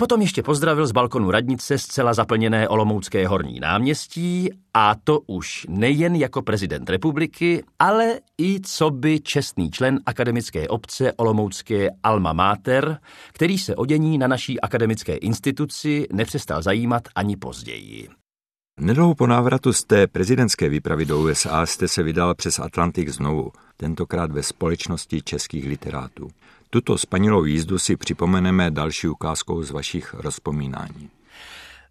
Potom 0.00 0.20
ještě 0.20 0.42
pozdravil 0.42 0.86
z 0.86 0.92
balkonu 0.92 1.30
radnice 1.30 1.78
zcela 1.78 2.14
zaplněné 2.14 2.68
Olomoucké 2.68 3.28
horní 3.28 3.60
náměstí 3.60 4.50
a 4.74 4.94
to 5.04 5.20
už 5.26 5.66
nejen 5.68 6.14
jako 6.16 6.42
prezident 6.42 6.90
republiky, 6.90 7.64
ale 7.78 8.20
i 8.38 8.60
co 8.60 8.90
by 8.90 9.20
čestný 9.20 9.70
člen 9.70 10.00
akademické 10.06 10.68
obce 10.68 11.12
Olomoucké 11.12 11.88
Alma 12.02 12.32
Mater, 12.32 12.98
který 13.32 13.58
se 13.58 13.76
o 13.76 13.86
dění 13.86 14.18
na 14.18 14.26
naší 14.26 14.60
akademické 14.60 15.16
instituci 15.16 16.06
nepřestal 16.12 16.62
zajímat 16.62 17.02
ani 17.14 17.36
později. 17.36 18.08
Nedlouho 18.80 19.14
po 19.14 19.26
návratu 19.26 19.72
z 19.72 19.84
té 19.84 20.06
prezidentské 20.06 20.68
výpravy 20.68 21.04
do 21.04 21.20
USA 21.20 21.66
jste 21.66 21.88
se 21.88 22.02
vydal 22.02 22.34
přes 22.34 22.58
Atlantik 22.58 23.08
znovu, 23.08 23.52
tentokrát 23.76 24.32
ve 24.32 24.42
společnosti 24.42 25.22
českých 25.22 25.66
literátů. 25.66 26.28
Tuto 26.72 26.98
spanilou 26.98 27.44
jízdu 27.44 27.78
si 27.78 27.96
připomeneme 27.96 28.70
další 28.70 29.08
ukázkou 29.08 29.62
z 29.62 29.70
vašich 29.70 30.14
rozpomínání. 30.14 31.10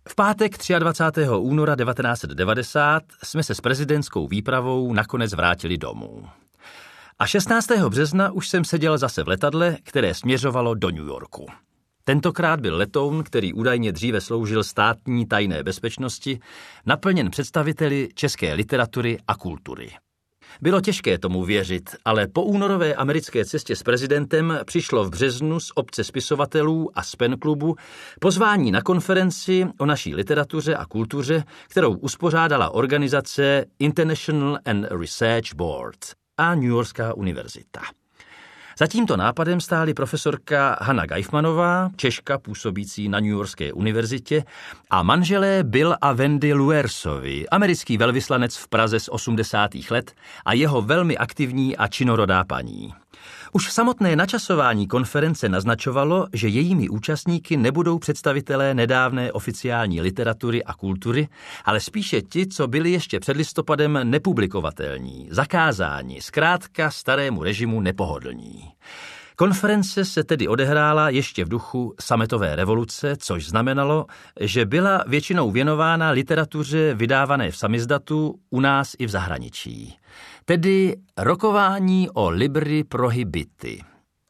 V 0.07 0.15
pátek 0.15 0.57
23. 0.79 1.27
února 1.37 1.75
1990 1.75 3.03
jsme 3.23 3.43
se 3.43 3.55
s 3.55 3.61
prezidentskou 3.61 4.27
výpravou 4.27 4.93
nakonec 4.93 5.33
vrátili 5.33 5.77
domů. 5.77 6.25
A 7.19 7.27
16. 7.27 7.67
března 7.89 8.31
už 8.31 8.49
jsem 8.49 8.65
seděl 8.65 8.97
zase 8.97 9.23
v 9.23 9.27
letadle, 9.27 9.77
které 9.83 10.13
směřovalo 10.13 10.75
do 10.75 10.89
New 10.89 11.07
Yorku. 11.07 11.45
Tentokrát 12.03 12.59
byl 12.59 12.77
letoun, 12.77 13.23
který 13.23 13.53
údajně 13.53 13.91
dříve 13.91 14.21
sloužil 14.21 14.63
státní 14.63 15.27
tajné 15.27 15.63
bezpečnosti, 15.63 16.39
naplněn 16.85 17.29
představiteli 17.29 18.09
české 18.13 18.53
literatury 18.53 19.17
a 19.27 19.35
kultury. 19.35 19.91
Bylo 20.61 20.81
těžké 20.81 21.17
tomu 21.17 21.43
věřit, 21.43 21.95
ale 22.05 22.27
po 22.27 22.43
únorové 22.43 22.95
americké 22.95 23.45
cestě 23.45 23.75
s 23.75 23.83
prezidentem 23.83 24.59
přišlo 24.65 25.03
v 25.03 25.09
březnu 25.09 25.59
z 25.59 25.71
obce 25.75 26.03
spisovatelů 26.03 26.89
a 26.95 27.03
Spen 27.03 27.37
klubu 27.39 27.75
pozvání 28.19 28.71
na 28.71 28.81
konferenci 28.81 29.67
o 29.79 29.85
naší 29.85 30.15
literatuře 30.15 30.75
a 30.75 30.85
kultuře, 30.85 31.43
kterou 31.67 31.93
uspořádala 31.93 32.69
organizace 32.69 33.65
International 33.79 34.59
and 34.65 34.85
Research 34.91 35.53
Board 35.55 35.99
a 36.37 36.55
New 36.55 36.69
Yorkská 36.69 37.13
univerzita. 37.13 37.98
Za 38.79 38.87
tímto 38.87 39.17
nápadem 39.17 39.61
stály 39.61 39.93
profesorka 39.93 40.77
Hanna 40.81 41.05
Geifmanová, 41.05 41.89
Češka 41.95 42.37
působící 42.37 43.09
na 43.09 43.19
New 43.19 43.29
Yorkské 43.29 43.73
univerzitě, 43.73 44.43
a 44.89 45.03
manželé 45.03 45.63
Bill 45.63 45.95
a 46.01 46.13
Wendy 46.13 46.53
Luersovi, 46.53 47.49
americký 47.49 47.97
velvyslanec 47.97 48.55
v 48.55 48.67
Praze 48.67 48.99
z 48.99 49.09
80. 49.09 49.71
let 49.91 50.11
a 50.45 50.53
jeho 50.53 50.81
velmi 50.81 51.17
aktivní 51.17 51.77
a 51.77 51.87
činorodá 51.87 52.43
paní. 52.43 52.93
Už 53.51 53.71
samotné 53.71 54.15
načasování 54.15 54.87
konference 54.87 55.49
naznačovalo, 55.49 56.27
že 56.33 56.47
jejími 56.47 56.89
účastníky 56.89 57.57
nebudou 57.57 57.99
představitelé 57.99 58.73
nedávné 58.73 59.31
oficiální 59.31 60.01
literatury 60.01 60.63
a 60.63 60.73
kultury, 60.73 61.27
ale 61.65 61.79
spíše 61.79 62.21
ti, 62.21 62.47
co 62.47 62.67
byli 62.67 62.91
ještě 62.91 63.19
před 63.19 63.37
listopadem 63.37 63.99
nepublikovatelní, 64.03 65.27
zakázáni, 65.31 66.21
zkrátka 66.21 66.91
starému 66.91 67.43
režimu 67.43 67.81
nepohodlní. 67.81 68.71
Konference 69.39 70.05
se 70.05 70.23
tedy 70.23 70.47
odehrála 70.47 71.09
ještě 71.09 71.45
v 71.45 71.49
duchu 71.49 71.93
sametové 71.99 72.55
revoluce, 72.55 73.15
což 73.19 73.47
znamenalo, 73.47 74.05
že 74.39 74.65
byla 74.65 75.03
většinou 75.07 75.51
věnována 75.51 76.09
literatuře 76.09 76.93
vydávané 76.93 77.51
v 77.51 77.57
samizdatu 77.57 78.39
u 78.49 78.59
nás 78.59 78.95
i 78.99 79.05
v 79.05 79.09
zahraničí. 79.09 79.97
Tedy 80.45 80.95
rokování 81.17 82.09
o 82.09 82.29
libri 82.29 82.83
prohibity. 82.83 83.83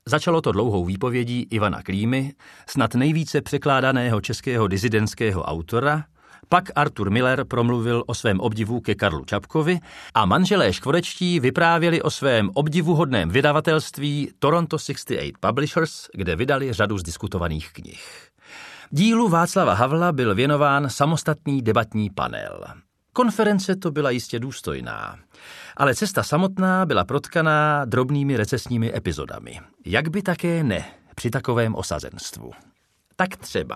Začalo 0.08 0.42
to 0.42 0.52
dlouhou 0.52 0.86
výpovědí 0.86 1.48
Ivana 1.52 1.84
Klímy, 1.84 2.34
snad 2.70 2.96
nejvíce 2.96 3.42
překládaného 3.42 4.22
českého 4.22 4.68
dizidentského 4.68 5.44
autora, 5.44 6.04
Pak 6.50 6.72
Arthur 6.76 7.10
Miller 7.10 7.46
promluvil 7.46 8.04
o 8.08 8.14
svém 8.14 8.40
obdivu 8.40 8.82
ke 8.82 8.96
Karlu 8.96 9.26
Čapkovi 9.26 9.80
a 10.14 10.26
manželé 10.26 10.74
Škvorečtí 10.74 11.40
vyprávěli 11.40 12.02
o 12.02 12.10
svém 12.10 12.50
obdivuhodném 12.54 13.30
vydavatelství 13.30 14.32
Toronto 14.40 14.78
68 14.78 15.32
Publishers, 15.40 16.08
kde 16.14 16.36
vydali 16.36 16.74
řadu 16.74 16.98
z 16.98 17.04
diskutovaných 17.04 17.74
knih. 17.74 18.30
Dílu 18.90 19.30
Václava 19.30 19.74
Havla 19.74 20.12
byl 20.12 20.36
věnován 20.36 20.90
samostatný 20.90 21.62
debatní 21.62 22.10
panel. 22.10 22.66
Konference 23.14 23.76
to 23.76 23.92
byla 23.92 24.10
jistě 24.10 24.40
důstojná, 24.40 25.20
ale 25.78 25.96
cesta 25.96 26.24
samotná 26.24 26.86
byla 26.86 27.06
protkaná 27.06 27.86
drobnými 27.86 28.38
recesními 28.38 28.96
epizodami. 28.96 29.60
Jak 29.86 30.10
by 30.10 30.22
také 30.22 30.64
ne 30.64 30.86
při 31.16 31.30
takovém 31.30 31.76
osazenstvu. 31.76 32.52
Tak 33.16 33.38
třeba. 33.38 33.76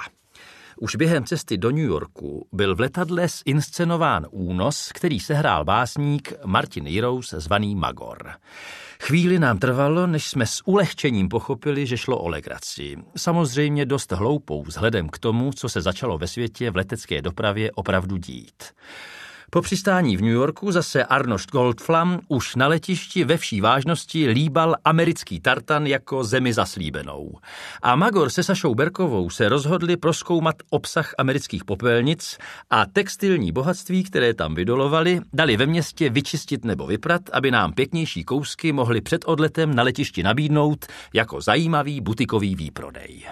Už 0.78 0.96
během 0.96 1.26
cesty 1.26 1.58
do 1.58 1.72
New 1.72 1.86
Yorku 1.86 2.48
byl 2.52 2.76
v 2.76 2.80
letadle 2.80 3.28
zinscenován 3.48 4.28
únos, 4.32 4.92
který 4.94 5.20
sehrál 5.20 5.66
básník 5.66 6.34
Martin 6.46 6.88
Jirous 6.88 7.34
zvaný 7.38 7.76
Magor. 7.76 8.32
Chvíli 9.02 9.40
nám 9.40 9.58
trvalo, 9.58 10.08
než 10.08 10.28
jsme 10.28 10.46
s 10.46 10.62
ulehčením 10.66 11.30
pochopili, 11.30 11.86
že 11.86 11.98
šlo 11.98 12.18
o 12.18 12.28
legraci. 12.28 12.96
Samozřejmě 13.18 13.86
dost 13.86 14.12
hloupou 14.12 14.64
vzhledem 14.64 15.10
k 15.10 15.20
tomu, 15.20 15.52
co 15.56 15.70
se 15.70 15.82
začalo 15.82 16.18
ve 16.18 16.28
světě 16.28 16.72
v 16.72 16.76
letecké 16.76 17.22
dopravě 17.22 17.72
opravdu 17.72 18.18
dít. 18.18 18.64
Po 19.54 19.62
přistání 19.62 20.18
v 20.18 20.22
New 20.22 20.32
Yorku 20.32 20.72
zase 20.72 21.06
Arnold 21.06 21.52
Goldflam 21.52 22.20
už 22.28 22.56
na 22.56 22.68
letišti 22.68 23.24
ve 23.24 23.38
vší 23.38 23.62
vážnosti 23.62 24.28
líbal 24.28 24.76
americký 24.86 25.40
tartan 25.40 25.88
jako 25.88 26.24
zemi 26.24 26.54
zaslíbenou. 26.54 27.40
A 27.82 27.96
Magor 27.96 28.30
se 28.30 28.44
Sašou 28.44 28.76
Berkovou 28.76 29.30
se 29.30 29.50
rozhodli 29.50 29.98
proskoumat 29.98 30.56
obsah 30.70 31.14
amerických 31.18 31.66
popelnic 31.66 32.38
a 32.70 32.86
textilní 32.86 33.52
bohatství, 33.52 34.04
které 34.04 34.34
tam 34.34 34.56
vydolovali, 34.56 35.22
dali 35.34 35.58
ve 35.58 35.66
městě 35.66 36.10
vyčistit 36.10 36.66
nebo 36.66 36.88
vyprat, 36.88 37.22
aby 37.34 37.52
nám 37.52 37.74
pěknější 37.74 38.24
kousky 38.24 38.72
mohli 38.72 39.02
před 39.02 39.22
odletem 39.26 39.76
na 39.76 39.84
letišti 39.84 40.24
nabídnout 40.24 40.86
jako 41.14 41.42
zajímavý 41.42 42.02
butikový 42.02 42.56
výprodej. 42.56 43.24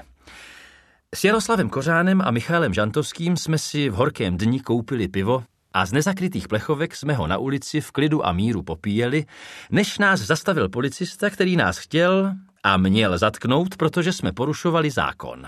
S 1.15 1.23
Jaroslavem 1.23 1.69
Kořánem 1.69 2.21
a 2.21 2.31
Michálem 2.31 2.73
Žantovským 2.73 3.37
jsme 3.37 3.57
si 3.57 3.89
v 3.89 3.93
horkém 3.93 4.37
dni 4.37 4.59
koupili 4.59 5.07
pivo 5.07 5.43
a 5.73 5.85
z 5.85 5.93
nezakrytých 5.93 6.47
plechovek 6.47 6.95
jsme 6.95 7.13
ho 7.13 7.27
na 7.27 7.37
ulici 7.37 7.81
v 7.81 7.91
klidu 7.91 8.27
a 8.27 8.31
míru 8.31 8.63
popíjeli, 8.63 9.25
než 9.71 9.97
nás 9.97 10.19
zastavil 10.19 10.69
policista, 10.69 11.29
který 11.29 11.55
nás 11.55 11.77
chtěl 11.77 12.33
a 12.63 12.77
měl 12.77 13.17
zatknout, 13.17 13.77
protože 13.77 14.13
jsme 14.13 14.31
porušovali 14.31 14.91
zákon. 14.91 15.45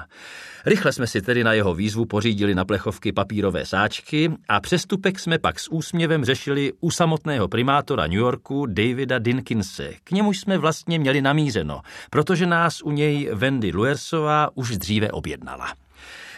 Rychle 0.66 0.94
jsme 0.94 1.08
si 1.08 1.22
tedy 1.22 1.44
na 1.44 1.54
jeho 1.54 1.74
výzvu 1.74 2.06
pořídili 2.06 2.56
na 2.56 2.66
plechovky 2.66 3.12
papírové 3.12 3.66
sáčky 3.66 4.32
a 4.50 4.60
přestupek 4.60 5.20
jsme 5.20 5.40
pak 5.40 5.60
s 5.60 5.72
úsměvem 5.72 6.26
řešili 6.26 6.74
u 6.80 6.92
samotného 6.92 7.48
primátora 7.48 8.08
New 8.08 8.20
Yorku 8.20 8.66
Davida 8.66 9.20
Dinkinse. 9.20 9.94
K 10.04 10.12
němu 10.12 10.34
jsme 10.34 10.58
vlastně 10.58 11.00
měli 11.00 11.22
namířeno, 11.22 11.82
protože 12.10 12.46
nás 12.46 12.82
u 12.82 12.92
něj 12.92 13.30
Wendy 13.34 13.72
Luersová 13.72 14.50
už 14.58 14.78
dříve 14.78 15.12
objednala. 15.12 15.74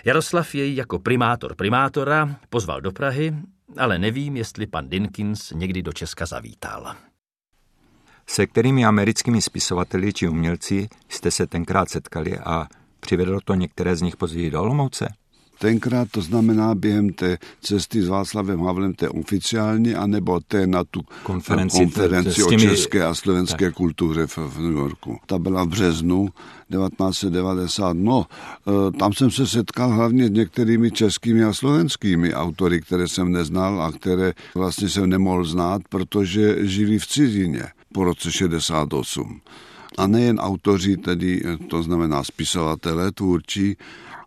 Jaroslav 0.05 0.55
jej 0.55 0.75
jako 0.75 0.99
primátor 0.99 1.55
primátora 1.55 2.35
pozval 2.49 2.81
do 2.81 2.91
Prahy 2.91 3.35
ale 3.77 3.99
nevím, 3.99 4.37
jestli 4.37 4.67
pan 4.67 4.89
Dinkins 4.89 5.51
někdy 5.51 5.81
do 5.81 5.93
Česka 5.93 6.25
zavítal. 6.25 6.95
Se 8.27 8.47
kterými 8.47 8.85
americkými 8.85 9.41
spisovateli 9.41 10.13
či 10.13 10.27
umělci 10.27 10.87
jste 11.09 11.31
se 11.31 11.47
tenkrát 11.47 11.89
setkali 11.89 12.39
a 12.39 12.67
přivedlo 12.99 13.41
to 13.41 13.53
některé 13.53 13.95
z 13.95 14.01
nich 14.01 14.17
později 14.17 14.51
do 14.51 14.61
Olomouce? 14.61 15.07
Tenkrát 15.59 16.07
to 16.11 16.21
znamená 16.21 16.75
během 16.75 17.09
té 17.09 17.37
cesty 17.61 18.01
s 18.01 18.07
Václavem 18.07 18.59
Havlem, 18.59 18.93
té 18.93 19.09
oficiální, 19.09 19.95
anebo 19.95 20.39
té 20.39 20.67
na 20.67 20.83
tu 20.83 21.01
konferenci, 21.23 21.77
konferenci 21.77 22.43
o 22.43 22.51
české 22.51 23.05
a 23.05 23.13
slovenské 23.13 23.65
tak. 23.65 23.73
kultuře 23.73 24.27
v, 24.27 24.37
v 24.37 24.59
New 24.59 24.73
Yorku. 24.73 25.17
Ta 25.25 25.39
byla 25.39 25.63
v 25.63 25.67
březnu 25.67 26.27
1990. 26.71 27.93
No, 27.93 28.25
e, 28.67 28.91
tam 28.91 29.13
jsem 29.13 29.31
se 29.31 29.47
setkal 29.47 29.89
hlavně 29.89 30.27
s 30.27 30.31
některými 30.31 30.91
českými 30.91 31.43
a 31.43 31.53
slovenskými 31.53 32.33
autory, 32.33 32.81
které 32.81 33.07
jsem 33.07 33.31
neznal 33.31 33.81
a 33.81 33.91
které 33.91 34.33
vlastně 34.55 34.89
jsem 34.89 35.09
nemohl 35.09 35.45
znát, 35.45 35.81
protože 35.89 36.67
žili 36.67 36.99
v 36.99 37.07
cizině 37.07 37.63
po 37.93 38.03
roce 38.03 38.31
68. 38.31 39.41
A 39.97 40.07
nejen 40.07 40.39
autoři, 40.39 40.97
tedy 40.97 41.41
to 41.69 41.83
znamená 41.83 42.23
spisovatelé, 42.23 43.11
tvůrčí, 43.11 43.77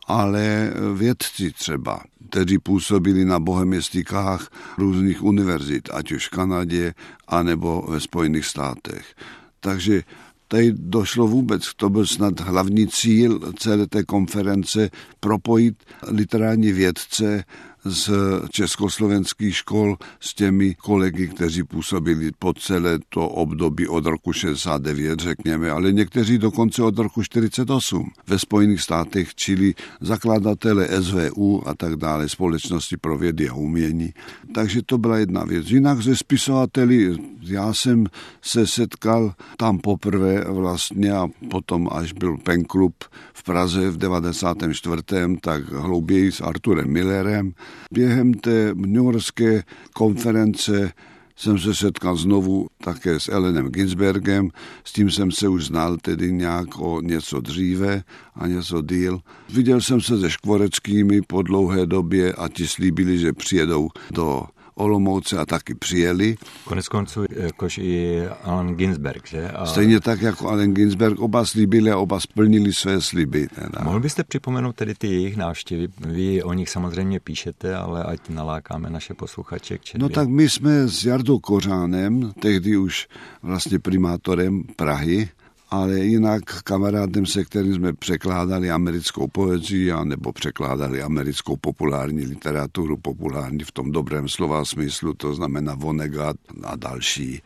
ale 0.08 0.72
vědci 0.94 1.52
třeba, 1.52 2.00
kteří 2.30 2.58
působili 2.58 3.24
na 3.24 3.38
bohemistikách 3.38 4.50
různých 4.78 5.22
univerzit, 5.22 5.88
ať 5.92 6.12
už 6.12 6.26
v 6.26 6.30
Kanadě, 6.30 6.94
anebo 7.28 7.86
ve 7.88 8.00
Spojených 8.00 8.46
státech. 8.46 9.14
Takže 9.60 10.02
tady 10.48 10.72
došlo 10.72 11.28
vůbec, 11.28 11.74
to 11.76 11.90
byl 11.90 12.06
snad 12.06 12.40
hlavní 12.40 12.88
cíl 12.88 13.52
celé 13.58 13.86
té 13.86 14.04
konference, 14.04 14.90
propojit 15.20 15.76
literární 16.08 16.72
vědce 16.72 17.44
z 17.88 18.10
československých 18.50 19.56
škol 19.56 19.96
s 20.20 20.34
těmi 20.34 20.74
kolegy, 20.74 21.28
kteří 21.28 21.62
působili 21.62 22.30
po 22.38 22.54
celé 22.54 22.98
to 23.08 23.28
období 23.28 23.88
od 23.88 24.06
roku 24.06 24.32
69, 24.32 25.20
řekněme, 25.20 25.70
ale 25.70 25.92
někteří 25.92 26.38
dokonce 26.38 26.82
od 26.82 26.98
roku 26.98 27.22
48 27.22 28.10
ve 28.26 28.38
Spojených 28.38 28.80
státech, 28.80 29.34
čili 29.34 29.74
zakladatele 30.00 30.88
SVU 31.02 31.68
a 31.68 31.74
tak 31.74 31.96
dále, 31.96 32.28
společnosti 32.28 32.96
pro 32.96 33.18
vědy 33.18 33.48
a 33.48 33.54
umění. 33.54 34.12
Takže 34.54 34.82
to 34.82 34.98
byla 34.98 35.18
jedna 35.18 35.44
věc. 35.44 35.70
Jinak 35.70 36.02
ze 36.02 36.16
spisovateli, 36.16 37.16
já 37.40 37.74
jsem 37.74 38.06
se 38.42 38.66
setkal 38.66 39.34
tam 39.56 39.78
poprvé 39.78 40.44
vlastně 40.48 41.12
a 41.12 41.28
potom, 41.50 41.88
až 41.92 42.12
byl 42.12 42.36
Pen 42.36 42.64
Club 42.64 42.94
v 43.32 43.42
Praze 43.42 43.90
v 43.90 43.96
94. 43.96 45.02
tak 45.40 45.72
hlouběji 45.72 46.32
s 46.32 46.40
Arturem 46.40 46.92
Millerem, 46.92 47.52
Během 47.92 48.34
té 48.34 48.74
Yorkské 48.86 49.62
konference 49.94 50.92
jsem 51.38 51.58
se 51.58 51.74
setkal 51.74 52.16
znovu 52.16 52.66
také 52.84 53.20
s 53.20 53.28
Elenem 53.28 53.68
Ginsbergem, 53.68 54.50
s 54.84 54.92
tím 54.92 55.10
jsem 55.10 55.32
se 55.32 55.48
už 55.48 55.66
znal 55.66 55.96
tedy 55.96 56.32
nějak 56.32 56.78
o 56.78 57.00
něco 57.00 57.40
dříve 57.40 58.02
a 58.34 58.46
něco 58.46 58.82
díl. 58.82 59.20
Viděl 59.48 59.80
jsem 59.80 60.00
se 60.00 60.18
se 60.18 60.30
Škvoreckými 60.30 61.22
po 61.22 61.42
dlouhé 61.42 61.86
době 61.86 62.32
a 62.32 62.48
ti 62.48 62.66
slíbili, 62.66 63.18
že 63.18 63.32
přijedou 63.32 63.88
do 64.10 64.46
Olomouce 64.78 65.38
a 65.38 65.46
taky 65.46 65.74
přijeli. 65.74 66.36
Konec 66.64 66.88
konců 66.88 67.24
jakož 67.30 67.78
i 67.78 68.22
Alan 68.42 68.74
Ginsberg, 68.74 69.26
že? 69.26 69.50
A... 69.50 69.66
Stejně 69.66 70.00
tak 70.00 70.22
jako 70.22 70.48
Alan 70.48 70.74
Ginsberg, 70.74 71.20
oba 71.20 71.44
slíbili 71.44 71.90
a 71.90 71.98
oba 71.98 72.20
splnili 72.20 72.72
své 72.72 73.00
sliby. 73.00 73.48
Teda. 73.54 73.84
Mohl 73.84 74.00
byste 74.00 74.24
připomenout 74.24 74.76
tedy 74.76 74.94
ty 74.94 75.06
jejich 75.06 75.36
návštěvy? 75.36 75.88
Vy 76.00 76.42
o 76.42 76.52
nich 76.52 76.68
samozřejmě 76.68 77.20
píšete, 77.20 77.76
ale 77.76 78.04
ať 78.04 78.28
nalákáme 78.28 78.90
naše 78.90 79.14
posluchače 79.14 79.78
k 79.78 79.84
četbě. 79.84 80.02
No 80.02 80.08
tak 80.08 80.28
my 80.28 80.48
jsme 80.48 80.88
s 80.88 81.04
Jardou 81.04 81.38
Kořánem, 81.38 82.32
tehdy 82.40 82.76
už 82.76 83.08
vlastně 83.42 83.78
primátorem 83.78 84.62
Prahy, 84.76 85.28
ale 85.70 85.98
jinak 85.98 86.62
kamarádem, 86.62 87.26
se 87.26 87.44
kterým 87.44 87.74
jsme 87.74 87.92
překládali 87.92 88.70
americkou 88.70 89.26
poezii 89.26 89.92
a 89.92 90.04
nebo 90.04 90.32
překládali 90.32 91.02
americkou 91.02 91.56
populární 91.56 92.24
literaturu, 92.24 92.96
populární 92.96 93.64
v 93.64 93.72
tom 93.72 93.92
dobrém 93.92 94.28
slova 94.28 94.64
smyslu, 94.64 95.14
to 95.14 95.34
znamená 95.34 95.74
Vonnegut 95.74 96.36
a 96.64 96.76
další 96.76 97.42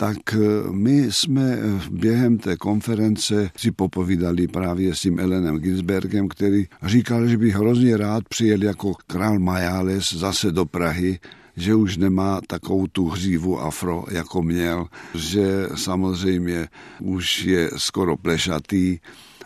tak 0.00 0.34
eh, 0.34 0.38
my 0.70 1.12
jsme 1.12 1.42
eh, 1.42 1.80
během 1.90 2.38
té 2.38 2.56
konference 2.56 3.50
si 3.56 3.70
popovídali 3.70 4.48
právě 4.48 4.94
s 4.94 5.00
tím 5.00 5.18
Elenem 5.18 5.58
Ginsbergem, 5.58 6.28
který 6.28 6.66
říkal, 6.82 7.26
že 7.26 7.36
by 7.38 7.50
hrozně 7.50 7.96
rád 7.96 8.28
přijel 8.28 8.62
jako 8.62 8.94
král 9.06 9.38
Majales 9.38 10.14
zase 10.14 10.52
do 10.52 10.64
Prahy 10.64 11.18
že 11.60 11.74
už 11.74 11.96
nemá 11.96 12.40
takovou 12.46 12.86
tu 12.86 13.08
hřívu 13.08 13.60
afro, 13.60 14.04
jako 14.10 14.42
měl, 14.42 14.86
že 15.14 15.68
samozřejmě 15.74 16.68
už 17.00 17.44
je 17.44 17.70
skoro 17.76 18.16
plešatý, 18.16 18.98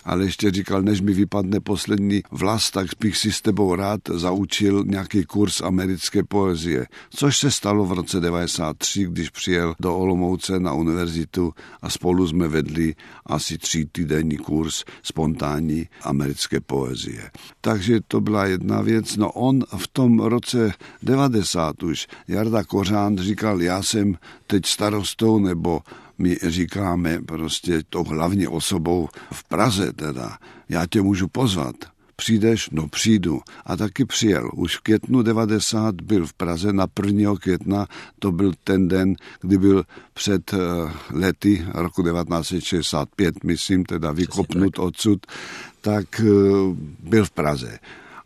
ale 0.04 0.24
ještě 0.24 0.50
říkal, 0.50 0.82
než 0.82 1.00
mi 1.00 1.12
vypadne 1.12 1.60
poslední 1.60 2.22
vlas, 2.30 2.70
tak 2.70 2.86
bych 3.00 3.16
si 3.16 3.32
s 3.32 3.40
tebou 3.40 3.74
rád 3.74 4.00
zaučil 4.14 4.84
nějaký 4.86 5.24
kurz 5.24 5.60
americké 5.60 6.22
poezie. 6.24 6.86
Což 7.10 7.38
se 7.38 7.50
stalo 7.50 7.84
v 7.84 7.92
roce 7.92 8.20
93, 8.20 9.04
když 9.04 9.30
přijel 9.30 9.74
do 9.80 9.96
Olomouce 9.96 10.60
na 10.60 10.72
univerzitu 10.72 11.52
a 11.82 11.90
spolu 11.90 12.28
jsme 12.28 12.48
vedli 12.48 12.94
asi 13.26 13.58
tří 13.58 13.86
týdenní 13.92 14.36
kurz 14.36 14.84
spontánní 15.02 15.88
americké 16.02 16.60
poezie. 16.60 17.30
Takže 17.60 18.00
to 18.08 18.20
byla 18.20 18.46
jedna 18.46 18.80
věc. 18.80 19.16
No 19.16 19.32
on 19.32 19.64
v 19.76 19.88
tom 19.88 20.20
roce 20.20 20.72
90 21.02 21.82
už, 21.82 22.06
Jarda 22.28 22.64
Kořán 22.64 23.18
říkal, 23.18 23.62
já 23.62 23.82
jsem 23.82 24.16
teď 24.46 24.66
starostou 24.66 25.38
nebo 25.38 25.80
my 26.22 26.38
říkáme 26.42 27.20
prostě 27.26 27.82
tou 27.88 28.04
hlavní 28.04 28.46
osobou 28.46 29.08
v 29.32 29.44
Praze 29.44 29.92
teda, 29.92 30.38
já 30.68 30.86
tě 30.86 31.02
můžu 31.02 31.28
pozvat. 31.28 31.74
přijdeš? 32.16 32.70
No 32.70 32.88
přijdu. 32.88 33.40
A 33.66 33.76
taky 33.76 34.04
přijel. 34.04 34.50
Už 34.54 34.76
v 34.76 34.80
květnu 34.80 35.22
90 35.22 36.00
byl 36.00 36.26
v 36.26 36.32
Praze, 36.32 36.72
na 36.72 36.86
1. 37.06 37.34
května, 37.36 37.86
to 38.18 38.32
byl 38.32 38.52
ten 38.64 38.88
den, 38.88 39.14
kdy 39.40 39.58
byl 39.58 39.84
před 40.14 40.54
eh, 40.54 40.58
lety 41.10 41.66
roku 41.74 42.02
1965, 42.02 43.44
myslím, 43.44 43.84
teda 43.84 44.12
vykopnut 44.12 44.78
odsud, 44.78 45.26
tak 45.80 46.20
eh, 46.20 46.24
byl 47.02 47.24
v 47.24 47.30
Praze. 47.30 47.78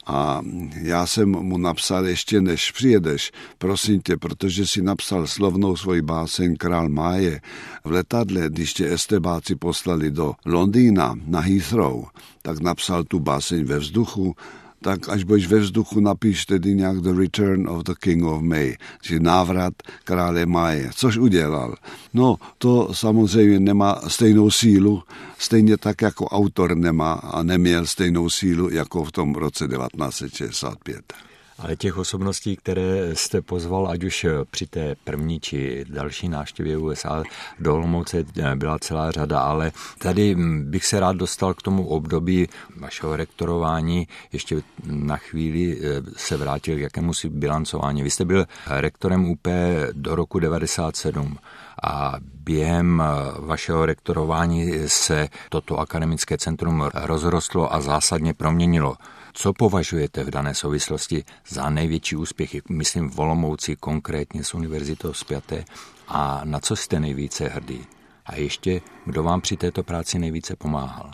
A 0.07 0.43
já 0.83 1.07
jsem 1.07 1.31
mu 1.31 1.59
napsal 1.59 2.07
ještě 2.07 2.41
než 2.41 2.71
přijedeš, 2.71 3.33
prosím 3.59 4.01
tě, 4.01 4.17
protože 4.17 4.67
si 4.67 4.83
napsal 4.83 5.27
slovnou 5.27 5.77
svoji 5.77 6.03
báseň 6.03 6.57
Král 6.57 6.89
Máje 6.89 7.41
v 7.85 7.91
letadle, 7.91 8.49
když 8.49 8.75
tě 8.75 8.93
estebáci 8.93 9.55
poslali 9.57 10.11
do 10.11 10.35
Londýna 10.45 11.15
na 11.27 11.41
Heathrow, 11.41 12.05
tak 12.43 12.61
napsal 12.61 13.05
tu 13.05 13.21
báseň 13.21 13.65
ve 13.65 13.79
vzduchu 13.79 14.35
tak 14.83 15.09
až 15.09 15.25
budeš 15.25 15.47
ve 15.47 15.59
vzduchu, 15.59 16.01
napíš 16.01 16.47
tedy 16.47 16.75
nějak 16.75 17.01
The 17.01 17.13
Return 17.19 17.69
of 17.69 17.83
the 17.83 17.95
King 18.01 18.25
of 18.25 18.43
May, 18.43 18.77
či 19.03 19.21
návrat 19.21 19.75
krále 20.05 20.47
Maje, 20.47 20.91
což 20.95 21.17
udělal. 21.17 21.75
No, 22.15 22.37
to 22.59 22.95
samozřejmě 22.95 23.61
nemá 23.61 24.01
stejnou 24.09 24.51
sílu, 24.51 25.03
stejně 25.39 25.77
tak 25.77 26.03
jako 26.03 26.27
autor 26.27 26.77
nemá 26.77 27.13
a 27.13 27.43
neměl 27.43 27.87
stejnou 27.87 28.31
sílu 28.31 28.71
jako 28.73 29.05
v 29.05 29.13
tom 29.13 29.35
roce 29.35 29.69
1965. 29.69 31.13
Ale 31.59 31.77
těch 31.77 31.97
osobností, 31.97 32.57
které 32.57 33.15
jste 33.15 33.43
pozval, 33.43 33.89
ať 33.89 34.05
už 34.05 34.27
při 34.51 34.67
té 34.67 34.97
první 35.05 35.41
či 35.41 35.85
další 35.89 36.29
návštěvě 36.29 36.77
USA 36.77 37.23
do 37.59 37.75
Olomouce, 37.75 38.25
byla 38.55 38.79
celá 38.79 39.11
řada, 39.11 39.41
ale 39.41 39.73
tady 39.99 40.37
bych 40.63 40.87
se 40.87 41.01
rád 41.01 41.17
dostal 41.17 41.55
k 41.55 41.63
tomu 41.63 41.87
období 41.87 42.49
vašeho 42.77 43.17
rektorování. 43.17 44.09
Ještě 44.33 44.63
na 44.85 45.17
chvíli 45.17 45.79
eh, 45.79 46.03
se 46.17 46.37
vrátil 46.37 46.77
k 46.77 46.81
jakému 46.81 47.15
si 47.15 47.29
bilancování. 47.29 48.03
Vy 48.03 48.11
jste 48.11 48.25
byl 48.25 48.47
rektorem 48.67 49.31
UP 49.31 49.49
do 49.93 50.15
roku 50.15 50.39
97 50.39 51.39
a 51.83 52.15
během 52.35 53.03
vašeho 53.39 53.87
rektorování 53.87 54.73
se 54.87 55.29
toto 55.49 55.79
akademické 55.79 56.39
centrum 56.39 56.91
rozrostlo 56.95 57.75
a 57.75 57.81
zásadně 57.81 58.35
proměnilo. 58.35 58.97
Co 59.39 59.53
považujete 59.53 60.25
v 60.25 60.31
dané 60.31 60.55
souvislosti 60.55 61.25
za 61.49 61.71
největší 61.71 62.17
úspěchy, 62.17 62.63
myslím 62.71 63.11
v 63.11 63.19
Olomouci 63.19 63.77
konkrétně 63.77 64.45
s 64.45 64.55
Univerzitou 64.55 65.13
zpěté 65.13 65.65
a 66.09 66.41
na 66.45 66.61
co 66.61 66.77
jste 66.77 67.01
nejvíce 67.01 67.49
hrdý? 67.49 67.81
A 68.27 68.37
ještě, 68.37 68.81
kdo 69.07 69.23
vám 69.23 69.41
při 69.41 69.57
této 69.57 69.83
práci 69.83 70.19
nejvíce 70.19 70.57
pomáhal? 70.57 71.11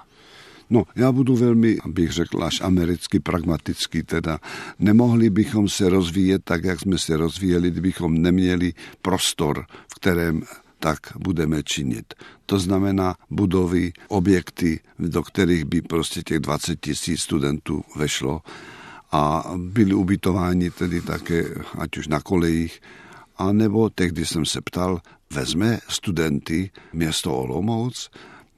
No, 0.70 0.84
já 0.96 1.12
budu 1.12 1.36
velmi, 1.36 1.78
bych 1.86 2.12
řekl, 2.12 2.44
až 2.44 2.60
americky 2.60 3.20
pragmatický, 3.20 4.02
teda 4.02 4.38
nemohli 4.78 5.30
bychom 5.30 5.68
se 5.68 5.88
rozvíjet 5.88 6.42
tak, 6.44 6.64
jak 6.64 6.80
jsme 6.80 6.98
se 6.98 7.16
rozvíjeli, 7.16 7.70
kdybychom 7.70 8.14
neměli 8.14 8.72
prostor, 9.02 9.66
v 9.92 9.94
kterém 9.94 10.42
tak 10.82 10.98
budeme 11.16 11.62
činit. 11.62 12.14
To 12.46 12.58
znamená 12.58 13.14
budovy, 13.30 13.92
objekty, 14.08 14.80
do 14.98 15.22
kterých 15.22 15.64
by 15.64 15.82
prostě 15.82 16.22
těch 16.22 16.38
20 16.38 16.80
tisíc 16.80 17.20
studentů 17.20 17.84
vešlo 17.96 18.42
a 19.12 19.44
byli 19.56 19.94
ubytováni 19.94 20.70
tedy 20.70 21.00
také, 21.00 21.44
ať 21.78 21.96
už 21.96 22.08
na 22.08 22.20
kolejích, 22.20 22.80
a 23.38 23.52
nebo 23.52 23.90
tehdy 23.90 24.26
jsem 24.26 24.44
se 24.44 24.60
ptal, 24.60 25.00
vezme 25.30 25.78
studenty 25.88 26.70
město 26.92 27.36
Olomouc, 27.36 28.10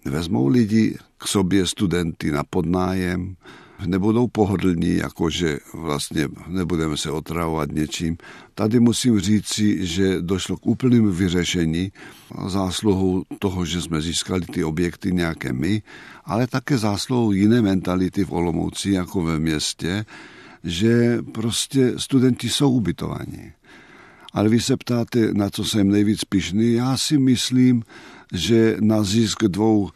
vezmou 0.05 0.49
lidi 0.49 0.97
k 1.19 1.29
sobě 1.29 1.67
studenty 1.67 2.31
na 2.31 2.45
podnájem, 2.45 3.37
nebudou 3.87 4.29
pohodlní, 4.29 4.97
jakože 4.97 5.59
vlastně 5.75 6.29
nebudeme 6.49 6.97
se 6.97 7.11
otravovat 7.11 7.73
něčím. 7.73 8.17
Tady 8.55 8.81
musím 8.81 9.21
říci, 9.21 9.87
že 9.87 10.23
došlo 10.23 10.57
k 10.57 10.67
úplnému 10.67 11.11
vyřešení 11.11 11.93
zásluhou 12.47 13.25
toho, 13.39 13.65
že 13.65 13.81
jsme 13.81 14.01
získali 14.01 14.41
ty 14.41 14.65
objekty 14.65 15.13
nějaké 15.13 15.53
my, 15.53 15.83
ale 16.25 16.47
také 16.47 16.79
zásluhou 16.79 17.33
jiné 17.33 17.63
mentality 17.63 18.25
v 18.25 18.33
Olomouci 18.33 18.91
jako 18.91 19.23
ve 19.23 19.39
městě, 19.39 20.05
že 20.65 21.19
prostě 21.33 21.93
studenti 21.97 22.49
jsou 22.49 22.71
ubytovaní. 22.71 23.53
Ale 24.33 24.49
vy 24.49 24.61
se 24.61 24.77
ptáte, 24.77 25.35
na 25.35 25.51
co 25.51 25.65
jsem 25.65 25.89
nejvíc 25.89 26.25
pišný. 26.25 26.73
Já 26.73 26.97
si 26.97 27.19
myslím, 27.19 27.83
že 28.33 28.77
na 28.81 29.03
zisk 29.03 29.43
dvou 29.43 29.91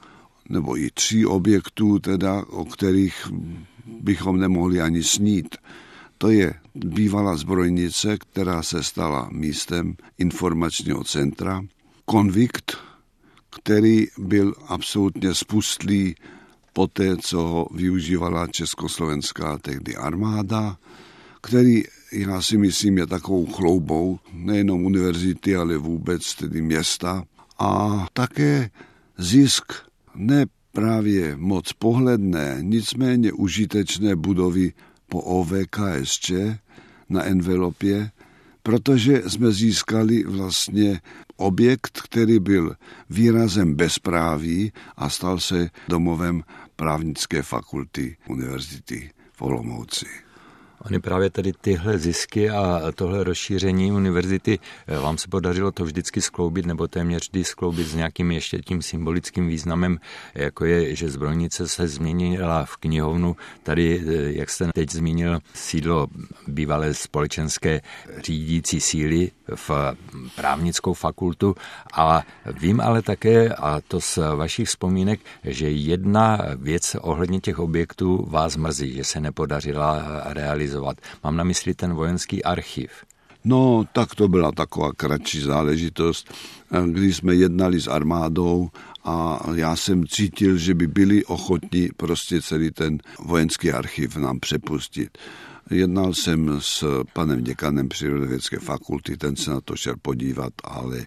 nebo 0.48 0.78
i 0.78 0.90
tří 0.94 1.26
objektů, 1.26 1.98
teda, 1.98 2.44
o 2.48 2.64
kterých 2.64 3.28
bychom 4.00 4.40
nemohli 4.40 4.80
ani 4.80 5.02
snít. 5.02 5.56
To 6.18 6.30
je 6.30 6.54
bývalá 6.74 7.36
zbrojnice, 7.36 8.18
která 8.18 8.62
se 8.62 8.82
stala 8.82 9.28
místem 9.32 9.96
informačního 10.18 11.04
centra, 11.04 11.62
konvikt, 12.04 12.76
který 13.50 14.06
byl 14.18 14.54
absolutně 14.66 15.34
spustlý 15.34 16.14
po 16.72 16.86
té, 16.86 17.16
co 17.16 17.38
ho 17.38 17.68
využívala 17.74 18.46
československá 18.46 19.58
tehdy 19.58 19.96
armáda, 19.96 20.76
který, 21.40 21.82
já 22.12 22.42
si 22.42 22.58
myslím, 22.58 22.98
je 22.98 23.06
takovou 23.06 23.46
chloubou 23.46 24.18
nejenom 24.32 24.84
univerzity, 24.84 25.56
ale 25.56 25.76
vůbec 25.76 26.34
tedy 26.34 26.62
města. 26.62 27.24
A 27.58 28.06
také 28.12 28.70
zisk 29.18 29.72
ne 30.14 30.46
právě 30.78 31.36
moc 31.36 31.72
pohledné, 31.72 32.58
nicméně 32.60 33.32
užitečné 33.32 34.16
budovy 34.16 34.72
po 35.08 35.20
OVKSČ 35.20 36.32
na 37.08 37.24
envelopě, 37.24 38.10
protože 38.62 39.22
jsme 39.26 39.52
získali 39.52 40.24
vlastně 40.24 41.00
objekt, 41.36 42.00
který 42.00 42.38
byl 42.38 42.76
výrazem 43.10 43.74
bezpráví 43.74 44.72
a 44.96 45.10
stal 45.10 45.40
se 45.40 45.70
domovem 45.88 46.42
právnické 46.76 47.42
fakulty 47.42 48.16
Univerzity 48.28 49.10
v 49.32 49.42
Olomouci. 49.42 50.27
Oni 50.86 51.00
právě 51.00 51.30
tady 51.30 51.52
tyhle 51.52 51.98
zisky 51.98 52.50
a 52.50 52.82
tohle 52.94 53.24
rozšíření 53.24 53.92
univerzity, 53.92 54.58
eh, 54.86 54.98
vám 54.98 55.18
se 55.18 55.28
podařilo 55.28 55.72
to 55.72 55.84
vždycky 55.84 56.20
skloubit, 56.20 56.66
nebo 56.66 56.88
téměř 56.88 57.22
vždy 57.22 57.44
skloubit 57.44 57.86
s 57.86 57.94
nějakým 57.94 58.30
ještě 58.30 58.58
tím 58.58 58.82
symbolickým 58.82 59.48
významem, 59.48 59.98
jako 60.34 60.64
je, 60.64 60.94
že 60.94 61.08
zbrojnice 61.08 61.68
se 61.68 61.88
změnila 61.88 62.64
v 62.64 62.76
knihovnu. 62.76 63.36
Tady, 63.62 64.04
eh, 64.06 64.32
jak 64.32 64.50
jste 64.50 64.70
teď 64.74 64.90
zmínil, 64.90 65.38
sídlo 65.54 66.06
bývalé 66.46 66.94
společenské 66.94 67.80
řídící 68.24 68.80
síly 68.80 69.30
v 69.54 69.70
právnickou 70.36 70.94
fakultu. 70.94 71.54
A 71.92 72.22
vím 72.60 72.80
ale 72.80 73.02
také, 73.02 73.48
a 73.48 73.80
to 73.88 74.00
z 74.00 74.18
vašich 74.36 74.68
vzpomínek, 74.68 75.20
že 75.44 75.70
jedna 75.70 76.38
věc 76.56 76.96
ohledně 77.00 77.40
těch 77.40 77.58
objektů 77.58 78.26
vás 78.28 78.56
mrzí, 78.56 78.92
že 78.92 79.04
se 79.04 79.20
nepodařila 79.20 80.22
realizovat. 80.24 80.96
Mám 81.24 81.36
na 81.36 81.44
mysli 81.44 81.74
ten 81.74 81.94
vojenský 81.94 82.44
archiv. 82.44 82.90
No, 83.44 83.84
tak 83.92 84.14
to 84.14 84.28
byla 84.28 84.52
taková 84.52 84.92
kratší 84.92 85.40
záležitost, 85.40 86.34
když 86.86 87.16
jsme 87.16 87.34
jednali 87.34 87.80
s 87.80 87.88
armádou 87.88 88.68
a 89.04 89.40
já 89.54 89.76
jsem 89.76 90.06
cítil, 90.06 90.56
že 90.56 90.74
by 90.74 90.86
byli 90.86 91.24
ochotní 91.24 91.88
prostě 91.96 92.42
celý 92.42 92.70
ten 92.70 92.98
vojenský 93.18 93.72
archiv 93.72 94.16
nám 94.16 94.40
přepustit. 94.40 95.18
Jednal 95.70 96.14
jsem 96.14 96.60
s 96.60 97.04
panem 97.12 97.44
děkanem 97.44 97.88
Přírodovědské 97.88 98.58
fakulty, 98.58 99.16
ten 99.16 99.36
se 99.36 99.50
na 99.50 99.60
to 99.60 99.76
šel 99.76 99.94
podívat, 100.02 100.52
ale 100.64 101.06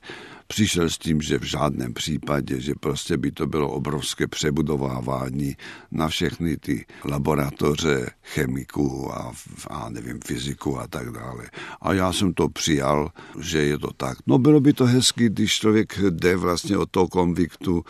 přišel 0.52 0.90
s 0.90 0.98
tím, 0.98 1.22
že 1.22 1.40
v 1.40 1.44
žádném 1.44 1.94
případě, 1.94 2.60
že 2.60 2.74
prostě 2.80 3.18
by 3.18 3.32
to 3.32 3.48
bylo 3.48 3.72
obrovské 3.72 4.28
přebudovávání 4.28 5.56
na 5.92 6.08
všechny 6.08 6.58
ty 6.58 6.86
laboratoře 7.06 8.12
chemiků 8.24 9.14
a, 9.14 9.32
a 9.68 9.90
nevím, 9.90 10.20
fyziku 10.20 10.80
a 10.80 10.88
tak 10.88 11.12
dále. 11.12 11.48
A 11.82 11.94
já 11.94 12.14
jsem 12.14 12.34
to 12.34 12.50
přijal, 12.50 13.12
že 13.40 13.64
je 13.64 13.78
to 13.80 13.94
tak. 13.98 14.18
No 14.28 14.38
bylo 14.38 14.60
by 14.60 14.74
to 14.74 14.86
hezky, 14.86 15.30
když 15.30 15.54
člověk 15.54 16.00
jde 16.10 16.36
vlastně 16.36 16.78
od 16.78 16.92
toho 16.92 17.08
konviktu 17.08 17.86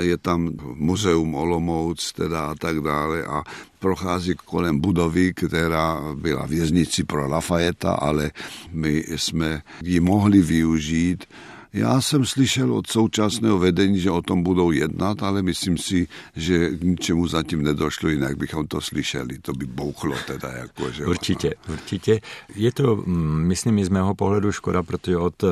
je 0.00 0.16
tam 0.16 0.50
muzeum 0.74 1.34
Olomouc 1.34 2.12
teda 2.12 2.46
a 2.46 2.54
tak 2.54 2.80
dále 2.80 3.24
a 3.24 3.42
prochází 3.78 4.34
kolem 4.44 4.80
budovy, 4.80 5.34
která 5.34 6.00
byla 6.14 6.46
věznici 6.46 7.04
pro 7.04 7.28
Lafayeta, 7.28 7.92
ale 7.92 8.30
my 8.72 9.04
jsme 9.16 9.62
ji 9.82 10.00
mohli 10.00 10.40
využít 10.42 11.24
Já 11.76 12.00
jsem 12.00 12.24
slyšel 12.24 12.74
od 12.74 12.86
současného 12.86 13.58
vedení, 13.58 14.00
že 14.00 14.10
o 14.10 14.22
tom 14.22 14.42
budou 14.42 14.70
jednat, 14.70 15.22
ale 15.22 15.42
myslím 15.42 15.78
si, 15.78 16.08
že 16.36 16.68
k 16.68 16.82
ničemu 16.82 17.28
zatím 17.28 17.62
nedošlo, 17.62 18.08
jinak 18.08 18.36
bychom 18.36 18.66
to 18.66 18.80
slyšeli. 18.80 19.38
To 19.38 19.52
by 19.52 19.66
bouchlo 19.66 20.14
teda. 20.26 20.48
Jako, 20.48 20.90
že 20.90 21.06
určitě, 21.06 21.54
ono. 21.68 21.74
určitě. 21.74 22.20
Je 22.54 22.72
to, 22.72 22.96
mm, 22.96 23.46
myslím, 23.46 23.84
z 23.84 23.88
mého 23.88 24.14
pohledu 24.14 24.52
škoda, 24.52 24.82
protože 24.82 25.16
od 25.16 25.44
eh, 25.44 25.46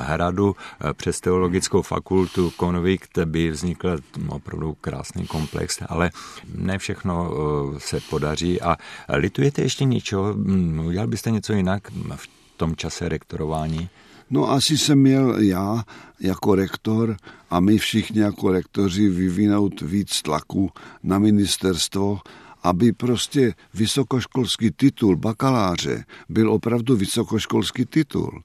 Hradu 0.00 0.56
eh, 0.56 0.94
přes 0.94 1.20
teologickou 1.20 1.82
fakultu 1.82 2.50
Konvik 2.56 3.06
by 3.24 3.50
vznikl 3.50 3.98
opravdu 4.28 4.76
krásný 4.80 5.26
komplex, 5.26 5.78
ale 5.88 6.10
ne 6.54 6.78
všechno 6.78 7.30
eh, 7.30 7.80
se 7.80 8.00
podaří. 8.10 8.60
A 8.60 8.76
litujete 9.14 9.62
ještě 9.62 9.84
něčeho? 9.84 10.34
Mm, 10.34 10.86
udělal 10.86 11.06
byste 11.06 11.30
něco 11.30 11.52
jinak 11.52 11.90
v 12.16 12.28
tom 12.56 12.76
čase 12.76 13.08
rektorování? 13.08 13.88
No 14.30 14.50
asi 14.50 14.78
jsem 14.78 14.98
měl 14.98 15.38
já 15.38 15.84
jako 16.20 16.54
rektor 16.54 17.16
a 17.50 17.60
my 17.60 17.78
všichni 17.78 18.20
jako 18.20 18.52
rektoři 18.52 19.08
vyvinout 19.08 19.80
víc 19.80 20.22
tlaku 20.22 20.70
na 21.02 21.18
ministerstvo, 21.18 22.20
aby 22.62 22.92
prostě 22.92 23.54
vysokoškolský 23.74 24.70
titul 24.70 25.16
bakaláře 25.16 26.04
byl 26.28 26.52
opravdu 26.52 26.96
vysokoškolský 26.96 27.86
titul. 27.86 28.42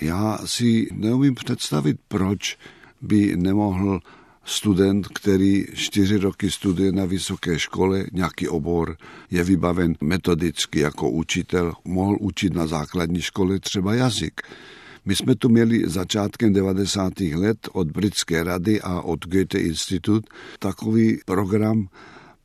Já 0.00 0.38
si 0.44 0.88
neumím 0.92 1.34
představit, 1.34 1.96
proč 2.08 2.58
by 3.00 3.36
nemohl 3.36 4.00
student, 4.44 5.08
který 5.08 5.64
čtyři 5.74 6.16
roky 6.16 6.50
studuje 6.50 6.92
na 6.92 7.04
vysoké 7.04 7.58
škole, 7.58 8.04
nějaký 8.12 8.48
obor, 8.48 8.96
je 9.30 9.44
vybaven 9.44 9.94
metodicky 10.00 10.80
jako 10.80 11.10
učitel, 11.10 11.72
mohl 11.84 12.16
učit 12.20 12.54
na 12.54 12.66
základní 12.66 13.20
škole 13.20 13.58
třeba 13.58 13.94
jazyk. 13.94 14.40
My 15.06 15.16
jsme 15.16 15.34
tu 15.34 15.48
měli 15.48 15.82
začátkem 15.86 16.52
90. 16.52 17.20
let 17.20 17.68
od 17.72 17.90
Britské 17.90 18.44
rady 18.44 18.80
a 18.80 19.00
od 19.00 19.26
Goethe 19.26 19.58
Institut 19.58 20.24
takový 20.58 21.20
program 21.24 21.88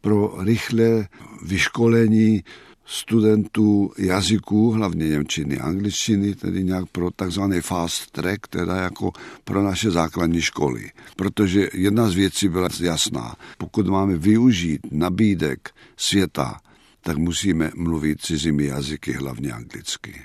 pro 0.01 0.43
rychlé 0.43 1.07
vyškolení 1.45 2.43
studentů 2.85 3.91
jazyků, 3.97 4.71
hlavně 4.71 5.09
Němčiny, 5.09 5.59
angličtiny, 5.59 6.35
tedy 6.35 6.63
nějak 6.63 6.85
pro 6.91 7.11
takzvaný 7.11 7.61
fast 7.61 8.11
track, 8.11 8.47
teda 8.47 8.75
jako 8.75 9.11
pro 9.43 9.63
naše 9.63 9.91
základní 9.91 10.41
školy. 10.41 10.91
Protože 11.15 11.69
jedna 11.73 12.09
z 12.09 12.13
věcí 12.13 12.49
byla 12.49 12.69
jasná. 12.81 13.35
Pokud 13.57 13.87
máme 13.87 14.17
využít 14.17 14.81
nabídek 14.91 15.69
světa, 15.97 16.59
tak 17.01 17.17
musíme 17.17 17.71
mluvit 17.75 18.21
cizími 18.21 18.65
jazyky, 18.65 19.13
hlavně 19.13 19.51
anglicky. 19.51 20.21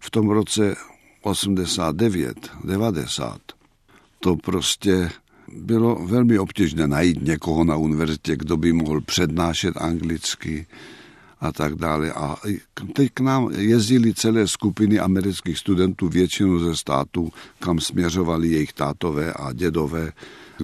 V 0.00 0.10
tom 0.10 0.28
roce 0.28 0.76
89, 1.22 2.50
90, 2.64 3.40
to 4.20 4.36
prostě 4.36 5.10
bylo 5.52 6.06
velmi 6.06 6.38
obtížné 6.38 6.88
najít 6.88 7.22
někoho 7.22 7.64
na 7.64 7.76
univerzitě, 7.76 8.36
kdo 8.36 8.56
by 8.56 8.72
mohl 8.72 9.00
přednášet 9.00 9.76
anglicky 9.76 10.66
a 11.40 11.52
tak 11.52 11.74
dále. 11.74 12.12
A 12.12 12.36
teď 12.92 13.10
k 13.14 13.20
nám 13.20 13.50
jezdili 13.56 14.14
celé 14.14 14.48
skupiny 14.48 14.98
amerických 14.98 15.58
studentů, 15.58 16.08
většinou 16.08 16.58
ze 16.58 16.76
států, 16.76 17.32
kam 17.58 17.80
směřovali 17.80 18.48
jejich 18.48 18.72
tátové 18.72 19.32
a 19.32 19.52
dědové 19.52 20.12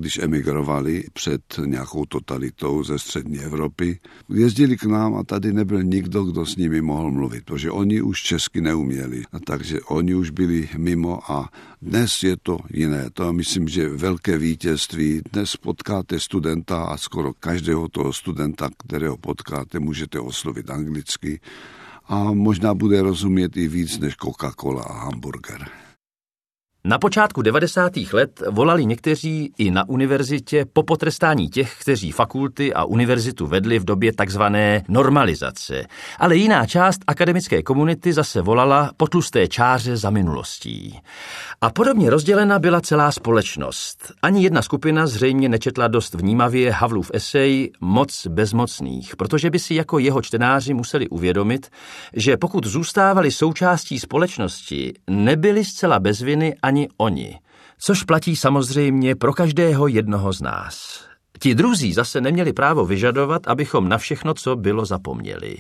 když 0.00 0.18
emigrovali 0.18 1.04
před 1.12 1.42
nějakou 1.64 2.04
totalitou 2.04 2.84
ze 2.84 2.98
střední 2.98 3.38
Evropy. 3.38 3.98
Jezdili 4.34 4.76
k 4.76 4.84
nám 4.84 5.14
a 5.14 5.24
tady 5.24 5.52
nebyl 5.52 5.82
nikdo, 5.82 6.24
kdo 6.24 6.46
s 6.46 6.56
nimi 6.56 6.80
mohl 6.80 7.10
mluvit, 7.10 7.44
protože 7.44 7.70
oni 7.70 8.02
už 8.02 8.22
česky 8.22 8.60
neuměli. 8.60 9.22
A 9.32 9.38
takže 9.38 9.80
oni 9.80 10.14
už 10.14 10.30
byli 10.30 10.68
mimo 10.76 11.32
a 11.32 11.50
dnes 11.82 12.22
je 12.22 12.36
to 12.42 12.58
jiné. 12.70 13.10
To 13.12 13.32
myslím, 13.32 13.68
že 13.68 13.88
velké 13.88 14.38
vítězství. 14.38 15.20
Dnes 15.32 15.56
potkáte 15.56 16.20
studenta 16.20 16.84
a 16.84 16.96
skoro 16.96 17.32
každého 17.32 17.88
toho 17.88 18.12
studenta, 18.12 18.68
kterého 18.78 19.16
potkáte, 19.16 19.78
můžete 19.78 20.20
oslovit 20.20 20.70
anglicky 20.70 21.40
a 22.08 22.32
možná 22.32 22.74
bude 22.74 23.02
rozumět 23.02 23.56
i 23.56 23.68
víc 23.68 23.98
než 23.98 24.14
Coca-Cola 24.16 24.82
a 24.82 24.92
hamburger. 24.92 25.85
Na 26.88 26.98
počátku 26.98 27.42
90. 27.42 27.92
let 28.12 28.42
volali 28.50 28.86
někteří 28.86 29.52
i 29.58 29.70
na 29.70 29.88
univerzitě 29.88 30.64
po 30.72 30.82
potrestání 30.82 31.48
těch, 31.48 31.76
kteří 31.80 32.12
fakulty 32.12 32.74
a 32.74 32.84
univerzitu 32.84 33.46
vedli 33.46 33.78
v 33.78 33.84
době 33.84 34.12
takzvané 34.12 34.84
normalizace. 34.88 35.84
Ale 36.18 36.36
jiná 36.36 36.66
část 36.66 37.00
akademické 37.06 37.62
komunity 37.62 38.12
zase 38.12 38.42
volala 38.42 38.90
po 38.96 39.06
tlusté 39.06 39.48
čáře 39.48 39.96
za 39.96 40.10
minulostí. 40.10 41.00
A 41.60 41.70
podobně 41.70 42.10
rozdělena 42.10 42.58
byla 42.58 42.80
celá 42.80 43.12
společnost. 43.12 44.12
Ani 44.22 44.42
jedna 44.42 44.62
skupina 44.62 45.06
zřejmě 45.06 45.48
nečetla 45.48 45.88
dost 45.88 46.14
vnímavě 46.14 46.72
Havlův 46.72 47.10
esej 47.14 47.72
Moc 47.80 48.26
bezmocných, 48.26 49.16
protože 49.16 49.50
by 49.50 49.58
si 49.58 49.74
jako 49.74 49.98
jeho 49.98 50.22
čtenáři 50.22 50.74
museli 50.74 51.08
uvědomit, 51.08 51.68
že 52.12 52.36
pokud 52.36 52.66
zůstávali 52.66 53.30
součástí 53.30 53.98
společnosti, 53.98 54.92
nebyli 55.10 55.64
zcela 55.64 56.00
bez 56.00 56.20
viny 56.20 56.54
ani 56.62 56.75
ani 56.76 56.88
oni, 56.96 57.38
což 57.78 58.02
platí 58.02 58.36
samozřejmě 58.36 59.16
pro 59.16 59.32
každého 59.32 59.86
jednoho 59.86 60.32
z 60.32 60.40
nás. 60.40 61.04
Ti 61.38 61.54
druzí 61.54 61.92
zase 61.92 62.20
neměli 62.20 62.52
právo 62.52 62.86
vyžadovat, 62.86 63.48
abychom 63.48 63.88
na 63.88 63.98
všechno, 63.98 64.34
co 64.34 64.56
bylo, 64.56 64.84
zapomněli. 64.84 65.56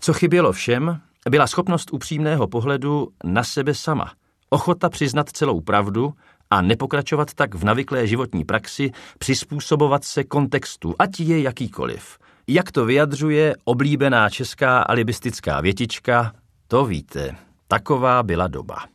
Co 0.00 0.12
chybělo 0.12 0.52
všem, 0.52 1.00
byla 1.30 1.46
schopnost 1.46 1.92
upřímného 1.92 2.46
pohledu 2.46 3.08
na 3.24 3.44
sebe 3.44 3.74
sama, 3.74 4.12
ochota 4.50 4.88
přiznat 4.88 5.28
celou 5.28 5.60
pravdu 5.60 6.12
a 6.50 6.62
nepokračovat 6.62 7.34
tak 7.34 7.54
v 7.54 7.64
navyklé 7.64 8.06
životní 8.06 8.44
praxi, 8.44 8.90
přizpůsobovat 9.18 10.04
se 10.04 10.24
kontextu, 10.24 10.94
ať 10.98 11.20
je 11.20 11.42
jakýkoliv. 11.42 12.18
Jak 12.46 12.72
to 12.72 12.84
vyjadřuje 12.84 13.54
oblíbená 13.64 14.30
česká 14.30 14.82
alibistická 14.82 15.60
větička, 15.60 16.32
to 16.68 16.84
víte, 16.84 17.36
taková 17.68 18.22
byla 18.22 18.48
doba. 18.48 18.93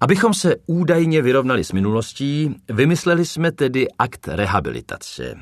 Abychom 0.00 0.34
se 0.34 0.56
údajně 0.66 1.22
vyrovnali 1.22 1.64
s 1.64 1.72
minulostí, 1.72 2.56
vymysleli 2.68 3.26
jsme 3.26 3.52
tedy 3.52 3.86
akt 3.98 4.28
rehabilitace. 4.28 5.34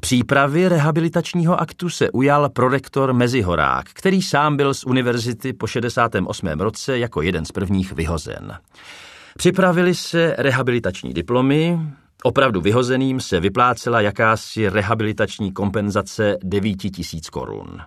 Přípravy 0.00 0.68
rehabilitačního 0.68 1.60
aktu 1.60 1.90
se 1.90 2.10
ujal 2.10 2.48
prorektor 2.48 3.12
Mezihorák, 3.12 3.86
který 3.92 4.22
sám 4.22 4.56
byl 4.56 4.74
z 4.74 4.84
univerzity 4.84 5.52
po 5.52 5.66
68. 5.66 6.48
roce 6.48 6.98
jako 6.98 7.22
jeden 7.22 7.44
z 7.44 7.52
prvních 7.52 7.92
vyhozen. 7.92 8.58
Připravili 9.36 9.94
se 9.94 10.34
rehabilitační 10.38 11.14
diplomy, 11.14 11.78
opravdu 12.22 12.60
vyhozeným 12.60 13.20
se 13.20 13.40
vyplácela 13.40 14.00
jakási 14.00 14.68
rehabilitační 14.68 15.52
kompenzace 15.52 16.36
9 16.44 16.76
tisíc 16.76 17.30
korun. 17.30 17.80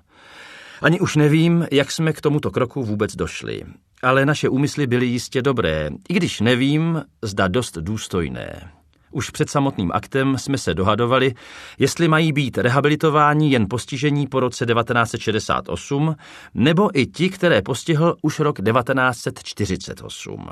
Ani 0.81 0.99
už 0.99 1.15
nevím, 1.15 1.67
jak 1.71 1.91
jsme 1.91 2.13
k 2.13 2.21
tomuto 2.21 2.51
kroku 2.51 2.83
vůbec 2.83 3.15
došli 3.15 3.63
ale 4.03 4.25
naše 4.25 4.49
úmysly 4.49 4.87
byly 4.87 5.05
jistě 5.05 5.41
dobré, 5.41 5.89
i 6.09 6.13
když 6.13 6.39
nevím, 6.39 7.03
zda 7.21 7.47
dost 7.47 7.77
důstojné. 7.77 8.71
Už 9.11 9.29
před 9.29 9.49
samotným 9.49 9.91
aktem 9.93 10.37
jsme 10.37 10.57
se 10.57 10.73
dohadovali, 10.73 11.33
jestli 11.79 12.07
mají 12.07 12.33
být 12.33 12.57
rehabilitováni 12.57 13.51
jen 13.51 13.65
postižení 13.69 14.27
po 14.27 14.39
roce 14.39 14.65
1968, 14.65 16.15
nebo 16.53 16.99
i 16.99 17.05
ti, 17.05 17.29
které 17.29 17.61
postihl 17.61 18.15
už 18.21 18.39
rok 18.39 18.61
1948. 18.61 20.47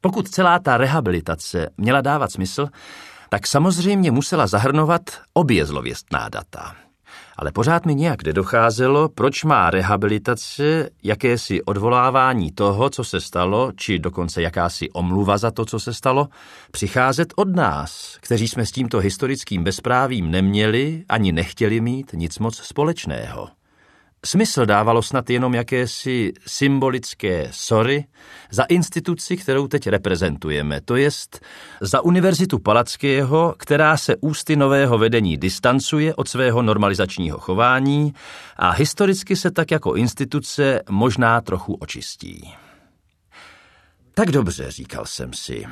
Pokud 0.00 0.28
celá 0.28 0.58
ta 0.58 0.76
rehabilitace 0.76 1.68
měla 1.76 2.00
dávat 2.00 2.32
smysl, 2.32 2.68
tak 3.28 3.46
samozřejmě 3.46 4.10
musela 4.10 4.46
zahrnovat 4.46 5.00
obě 5.34 5.66
zlověstná 5.66 6.28
data 6.28 6.74
ale 7.36 7.52
pořád 7.52 7.86
mi 7.86 7.94
nějak 7.94 8.24
nedocházelo, 8.24 9.08
proč 9.08 9.44
má 9.44 9.70
rehabilitace 9.70 10.90
jakési 11.02 11.62
odvolávání 11.62 12.52
toho, 12.52 12.90
co 12.90 13.04
se 13.04 13.20
stalo, 13.20 13.72
či 13.76 13.98
dokonce 13.98 14.42
jakási 14.42 14.90
omluva 14.90 15.38
za 15.38 15.50
to, 15.50 15.64
co 15.64 15.80
se 15.80 15.94
stalo, 15.94 16.28
přicházet 16.70 17.32
od 17.36 17.56
nás, 17.56 18.18
kteří 18.20 18.48
jsme 18.48 18.66
s 18.66 18.72
tímto 18.72 18.98
historickým 18.98 19.64
bezprávím 19.64 20.30
neměli 20.30 21.04
ani 21.08 21.32
nechtěli 21.32 21.80
mít 21.80 22.12
nic 22.12 22.38
moc 22.38 22.56
společného. 22.56 23.61
Smysl 24.26 24.66
dávalo 24.66 25.02
snad 25.02 25.30
jenom 25.30 25.54
jakési 25.54 26.32
symbolické 26.46 27.48
sory 27.50 28.04
za 28.50 28.62
instituci, 28.62 29.36
kterou 29.36 29.68
teď 29.68 29.86
reprezentujeme, 29.86 30.80
to 30.80 30.96
jest 30.96 31.40
za 31.80 32.00
Univerzitu 32.00 32.58
Palackého, 32.58 33.54
která 33.58 33.96
se 33.96 34.16
ústy 34.20 34.56
nového 34.56 34.98
vedení 34.98 35.36
distancuje 35.36 36.14
od 36.14 36.28
svého 36.28 36.62
normalizačního 36.62 37.38
chování 37.38 38.14
a 38.56 38.70
historicky 38.70 39.36
se 39.36 39.50
tak 39.50 39.70
jako 39.70 39.94
instituce 39.94 40.80
možná 40.90 41.40
trochu 41.40 41.74
očistí. 41.74 42.54
Tak 44.14 44.30
dobře, 44.30 44.70
říkal 44.70 45.06
jsem 45.06 45.32
si. 45.32 45.66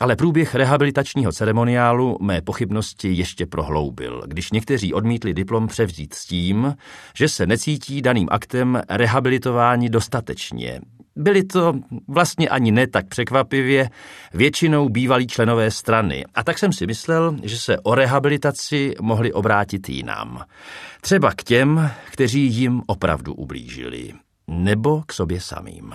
Ale 0.00 0.16
průběh 0.16 0.54
rehabilitačního 0.54 1.32
ceremoniálu 1.32 2.18
mé 2.20 2.42
pochybnosti 2.42 3.12
ještě 3.12 3.46
prohloubil, 3.46 4.22
když 4.26 4.52
někteří 4.52 4.94
odmítli 4.94 5.34
diplom 5.34 5.66
převzít 5.66 6.14
s 6.14 6.26
tím, 6.26 6.74
že 7.14 7.28
se 7.28 7.46
necítí 7.46 8.02
daným 8.02 8.28
aktem 8.30 8.82
rehabilitováni 8.88 9.90
dostatečně, 9.90 10.80
Byli 11.16 11.44
to 11.44 11.74
vlastně 12.08 12.48
ani 12.48 12.72
ne 12.72 12.86
tak 12.86 13.08
překvapivě 13.08 13.90
většinou 14.34 14.88
bývalí 14.88 15.26
členové 15.26 15.70
strany. 15.70 16.24
A 16.34 16.44
tak 16.44 16.58
jsem 16.58 16.72
si 16.72 16.86
myslel, 16.86 17.36
že 17.42 17.58
se 17.58 17.78
o 17.78 17.94
rehabilitaci 17.94 18.94
mohli 19.00 19.32
obrátit 19.32 19.88
jinam. 19.88 20.44
Třeba 21.00 21.30
k 21.30 21.42
těm, 21.42 21.90
kteří 22.10 22.46
jim 22.46 22.82
opravdu 22.86 23.34
ublížili. 23.34 24.12
Nebo 24.48 25.02
k 25.06 25.12
sobě 25.12 25.40
samým. 25.40 25.94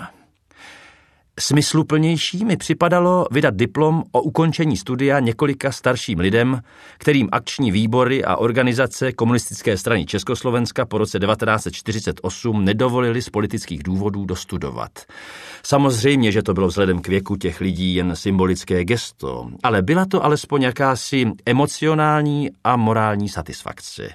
Smysluplnější 1.39 2.45
mi 2.45 2.57
připadalo 2.57 3.25
vydat 3.31 3.55
diplom 3.55 4.03
o 4.11 4.21
ukončení 4.21 4.77
studia 4.77 5.19
několika 5.19 5.71
starším 5.71 6.19
lidem, 6.19 6.61
kterým 6.97 7.29
akční 7.31 7.71
výbory 7.71 8.23
a 8.23 8.35
organizace 8.35 9.11
komunistické 9.11 9.77
strany 9.77 10.05
Československa 10.05 10.85
po 10.85 10.97
roce 10.97 11.19
1948 11.19 12.65
nedovolili 12.65 13.21
z 13.21 13.29
politických 13.29 13.83
důvodů 13.83 14.25
dostudovat. 14.25 14.91
Samozřejmě, 15.63 16.31
že 16.31 16.43
to 16.43 16.53
bylo 16.53 16.67
vzhledem 16.67 17.01
k 17.01 17.07
věku 17.07 17.35
těch 17.35 17.61
lidí 17.61 17.95
jen 17.95 18.15
symbolické 18.15 18.85
gesto, 18.85 19.49
ale 19.63 19.81
byla 19.81 20.05
to 20.05 20.25
alespoň 20.25 20.61
jakási 20.61 21.31
emocionální 21.45 22.49
a 22.63 22.75
morální 22.75 23.29
satisfakce. 23.29 24.09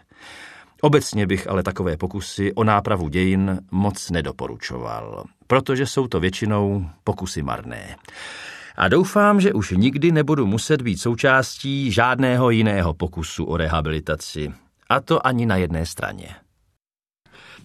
Obecně 0.85 1.27
bych 1.27 1.49
ale 1.49 1.63
takové 1.63 1.97
pokusy 1.97 2.53
o 2.55 2.65
nápravu 2.65 3.09
dějin 3.09 3.61
moc 3.71 4.11
nedoporučoval, 4.11 5.25
protože 5.47 5.87
jsou 5.87 6.07
to 6.07 6.21
většinou 6.21 6.87
pokusy 7.05 7.43
marné. 7.43 7.97
A 8.77 8.89
doufám, 8.89 9.41
že 9.41 9.53
už 9.53 9.71
nikdy 9.71 10.13
nebudu 10.13 10.47
muset 10.47 10.83
být 10.83 10.99
součástí 10.99 11.93
žádného 11.93 12.51
jiného 12.51 12.95
pokusu 12.95 13.45
o 13.45 13.57
rehabilitaci. 13.57 14.53
A 14.89 15.01
to 15.01 15.27
ani 15.27 15.47
na 15.47 15.57
jedné 15.57 15.87
straně. 15.87 16.29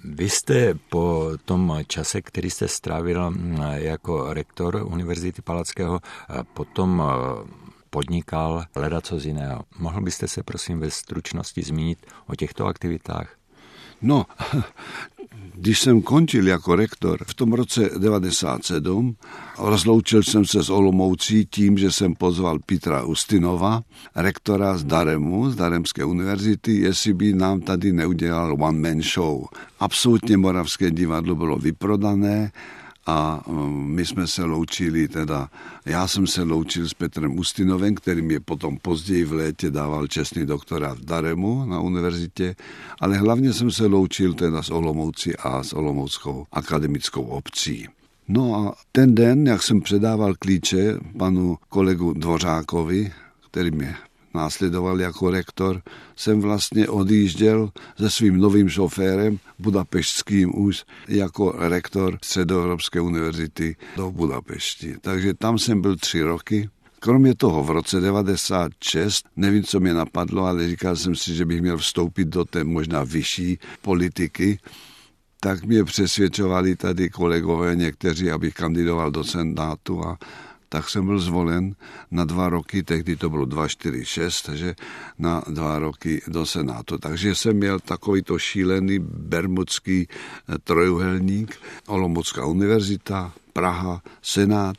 Vy 0.03 0.29
jste 0.29 0.73
po 0.89 1.31
tom 1.45 1.79
čase, 1.87 2.21
který 2.21 2.49
jste 2.49 2.67
strávil 2.67 3.33
jako 3.73 4.33
rektor 4.33 4.75
Univerzity 4.75 5.41
Palackého, 5.41 5.99
potom 6.53 7.03
podnikal 7.89 8.65
hledat 8.75 9.05
co 9.05 9.19
z 9.19 9.25
jiného. 9.25 9.63
Mohl 9.79 10.01
byste 10.01 10.27
se 10.27 10.43
prosím 10.43 10.79
ve 10.79 10.91
stručnosti 10.91 11.61
zmínit 11.61 12.05
o 12.27 12.35
těchto 12.35 12.65
aktivitách? 12.65 13.35
No, 14.01 14.25
když 15.53 15.79
jsem 15.79 16.01
končil 16.01 16.47
jako 16.47 16.75
rektor 16.75 17.19
v 17.23 17.33
tom 17.33 17.53
roce 17.53 17.89
97, 17.97 19.15
rozloučil 19.57 20.23
jsem 20.23 20.45
se 20.45 20.63
s 20.63 20.69
Olomoucí 20.69 21.45
tím, 21.45 21.77
že 21.77 21.91
jsem 21.91 22.15
pozval 22.15 22.59
Petra 22.65 23.03
Ustinova, 23.03 23.81
rektora 24.15 24.77
z 24.77 24.83
Daremu, 24.83 25.49
z 25.49 25.55
Daremské 25.55 26.05
univerzity, 26.05 26.75
jestli 26.75 27.13
by 27.13 27.33
nám 27.33 27.61
tady 27.61 27.93
neudělal 27.93 28.57
one-man 28.59 29.01
show. 29.01 29.45
Absolutně 29.79 30.37
moravské 30.37 30.91
divadlo 30.91 31.35
bylo 31.35 31.57
vyprodané, 31.57 32.51
a 33.09 33.41
um, 33.47 33.87
my 33.95 34.05
jsme 34.05 34.27
se 34.27 34.43
loučili, 34.43 35.07
teda 35.07 35.49
já 35.85 36.07
jsem 36.07 36.27
se 36.27 36.43
loučil 36.43 36.89
s 36.89 36.93
Petrem 36.93 37.39
Ustinovem, 37.39 37.95
který 37.95 38.21
mě 38.21 38.39
potom 38.39 38.77
později 38.77 39.25
v 39.25 39.33
létě 39.33 39.71
dával 39.71 40.07
čestný 40.07 40.45
doktorát 40.45 40.97
v 40.97 41.05
Daremu 41.05 41.65
na 41.65 41.79
univerzitě, 41.79 42.55
ale 42.99 43.17
hlavně 43.17 43.53
jsem 43.53 43.71
se 43.71 43.85
loučil 43.85 44.33
teda 44.33 44.63
s 44.63 44.69
Olomoucí 44.69 45.35
a 45.35 45.63
s 45.63 45.73
Olomouckou 45.73 46.45
akademickou 46.51 47.23
obcí. 47.23 47.87
No 48.27 48.55
a 48.55 48.75
ten 48.91 49.15
den, 49.15 49.47
jak 49.47 49.63
jsem 49.63 49.81
předával 49.81 50.33
klíče 50.39 50.97
panu 51.17 51.57
kolegu 51.69 52.13
Dvořákovi, 52.13 53.11
který 53.51 53.71
mě 53.71 53.95
následoval 54.33 55.01
jako 55.01 55.29
rektor, 55.31 55.81
jsem 56.15 56.41
vlastně 56.41 56.87
odjížděl 56.87 57.69
se 57.97 58.09
svým 58.09 58.37
novým 58.37 58.69
šoférem, 58.69 59.39
budapeštským 59.59 60.61
už, 60.61 60.83
jako 61.07 61.55
rektor 61.57 62.17
Středoevropské 62.23 63.01
univerzity 63.01 63.75
do 63.95 64.11
Budapešti. 64.11 64.95
Takže 65.01 65.33
tam 65.33 65.59
jsem 65.59 65.81
byl 65.81 65.95
tři 65.95 66.21
roky. 66.21 66.69
Kromě 66.99 67.35
toho 67.35 67.63
v 67.63 67.69
roce 67.69 67.99
96, 67.99 69.25
nevím, 69.35 69.63
co 69.63 69.79
mě 69.79 69.93
napadlo, 69.93 70.45
ale 70.45 70.67
říkal 70.67 70.95
jsem 70.95 71.15
si, 71.15 71.35
že 71.35 71.45
bych 71.45 71.61
měl 71.61 71.77
vstoupit 71.77 72.27
do 72.27 72.45
té 72.45 72.63
možná 72.63 73.03
vyšší 73.03 73.59
politiky, 73.81 74.59
tak 75.39 75.63
mě 75.63 75.83
přesvědčovali 75.83 76.75
tady 76.75 77.09
kolegové 77.09 77.75
někteří, 77.75 78.31
abych 78.31 78.53
kandidoval 78.53 79.11
do 79.11 79.23
Senátu 79.23 80.05
a 80.05 80.17
tak 80.69 80.89
jsem 80.89 81.05
byl 81.05 81.19
zvolen 81.19 81.75
na 82.11 82.25
dva 82.25 82.49
roky, 82.49 82.83
tehdy 82.83 83.15
to 83.15 83.29
bylo 83.29 83.45
246, 83.45 84.41
takže 84.41 84.75
na 85.19 85.43
dva 85.47 85.79
roky 85.79 86.21
do 86.27 86.45
Senátu. 86.45 86.97
Takže 86.97 87.35
jsem 87.35 87.57
měl 87.57 87.79
takovýto 87.79 88.39
šílený 88.39 88.99
bermudský 88.99 90.07
eh, 90.07 90.57
trojuhelník, 90.63 91.55
Olomoucká 91.87 92.45
univerzita, 92.45 93.33
Praha, 93.53 94.01
Senát, 94.21 94.77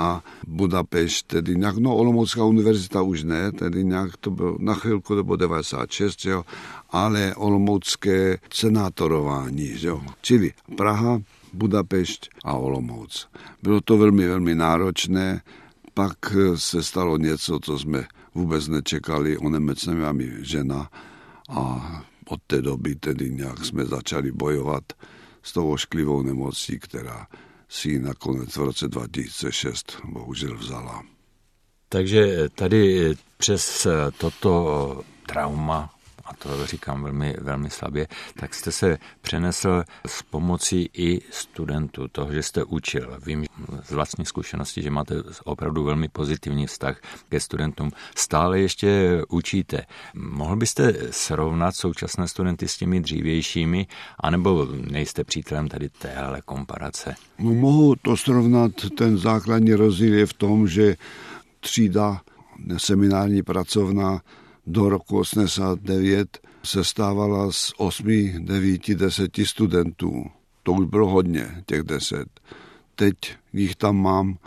a 0.00 0.24
Budapešť, 0.48 1.26
tedy 1.26 1.56
nějak, 1.56 1.76
no 1.76 1.96
Olomoucká 1.96 2.44
univerzita 2.44 3.02
už 3.02 3.22
ne, 3.24 3.52
tedy 3.52 3.84
nějak 3.84 4.16
to 4.16 4.30
bylo, 4.30 4.56
na 4.58 4.74
chvilku 4.74 5.14
to 5.14 5.24
bylo 5.24 5.36
96, 5.36 6.24
jo, 6.24 6.44
ale 6.90 7.34
Olomoucké 7.36 8.38
senátorování, 8.52 9.76
jo. 9.80 10.00
Čili 10.22 10.52
Praha, 10.76 11.20
Budapešť 11.52 12.28
a 12.44 12.52
Olomouc. 12.52 13.28
Bylo 13.62 13.80
to 13.80 13.98
velmi, 13.98 14.28
velmi 14.28 14.54
náročné, 14.54 15.42
pak 15.94 16.16
se 16.54 16.82
stalo 16.82 17.16
něco, 17.16 17.58
co 17.62 17.78
jsme 17.78 18.06
vůbec 18.34 18.68
nečekali, 18.68 19.38
onemocněla 19.38 20.12
mi 20.12 20.32
žena 20.40 20.90
a 21.48 22.02
od 22.28 22.40
té 22.46 22.62
doby 22.62 22.94
tedy 22.94 23.30
nějak 23.30 23.64
jsme 23.64 23.84
začali 23.84 24.32
bojovat 24.32 24.84
s 25.42 25.52
tou 25.52 25.70
ošklivou 25.70 26.22
nemocí, 26.22 26.78
která 26.78 27.26
si 27.68 27.98
nakonec 27.98 28.56
v 28.56 28.62
roce 28.62 28.88
2006 28.88 30.00
bohužel 30.04 30.56
vzala. 30.56 31.02
Takže 31.88 32.48
tady 32.54 33.14
přes 33.36 33.86
toto 34.18 35.02
trauma 35.26 35.94
a 36.30 36.34
to 36.34 36.66
říkám 36.66 37.02
velmi, 37.02 37.36
velmi 37.40 37.70
slabě, 37.70 38.06
tak 38.34 38.54
jste 38.54 38.72
se 38.72 38.98
přenesl 39.20 39.82
s 40.06 40.22
pomocí 40.22 40.90
i 40.94 41.20
studentů, 41.30 42.08
toho, 42.08 42.32
že 42.32 42.42
jste 42.42 42.64
učil. 42.64 43.18
Vím 43.26 43.44
z 43.82 43.90
vlastní 43.90 44.26
zkušenosti, 44.26 44.82
že 44.82 44.90
máte 44.90 45.14
opravdu 45.44 45.84
velmi 45.84 46.08
pozitivní 46.08 46.66
vztah 46.66 47.00
ke 47.28 47.40
studentům. 47.40 47.90
Stále 48.16 48.60
ještě 48.60 49.20
učíte. 49.28 49.86
Mohl 50.14 50.56
byste 50.56 50.94
srovnat 51.10 51.76
současné 51.76 52.28
studenty 52.28 52.68
s 52.68 52.76
těmi 52.76 53.00
dřívějšími, 53.00 53.86
anebo 54.18 54.68
nejste 54.90 55.24
přítelem 55.24 55.68
tady 55.68 55.88
téhle 55.88 56.42
komparace? 56.44 57.14
No, 57.38 57.54
mohu 57.54 57.94
to 58.02 58.16
srovnat, 58.16 58.72
ten 58.96 59.18
základní 59.18 59.74
rozdíl 59.74 60.14
je 60.14 60.26
v 60.26 60.32
tom, 60.32 60.68
že 60.68 60.96
třída 61.60 62.20
seminární 62.76 63.42
pracovna 63.42 64.20
do 64.70 64.88
roku 64.88 65.18
89 65.18 66.38
se 66.62 66.84
stávala 66.84 67.52
z 67.52 67.72
8, 67.76 68.06
9, 68.38 68.90
10 68.90 69.30
studentů. 69.44 70.24
To 70.62 70.72
už 70.72 70.86
bylo 70.86 71.08
hodně, 71.08 71.62
těch 71.66 71.82
10. 71.82 72.26
Teď 72.94 73.16
jich 73.52 73.76
tam 73.76 73.96
mám 73.96 74.38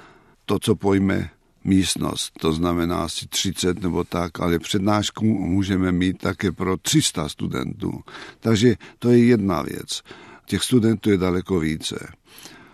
to, 0.46 0.60
co 0.60 0.76
pojme 0.76 1.30
místnost, 1.64 2.32
to 2.40 2.54
znamená 2.54 3.04
asi 3.04 3.28
30 3.28 3.82
nebo 3.82 4.04
tak, 4.04 4.40
ale 4.40 4.60
přednášku 4.60 5.26
můžeme 5.26 5.92
mít 5.92 6.18
také 6.18 6.52
pro 6.52 6.78
300 6.78 7.30
studentů. 7.30 8.02
Takže 8.40 8.76
to 9.00 9.10
je 9.10 9.26
jedna 9.26 9.62
věc. 9.62 10.02
Těch 10.46 10.64
studentů 10.64 11.10
je 11.10 11.18
daleko 11.18 11.60
více. 11.60 12.08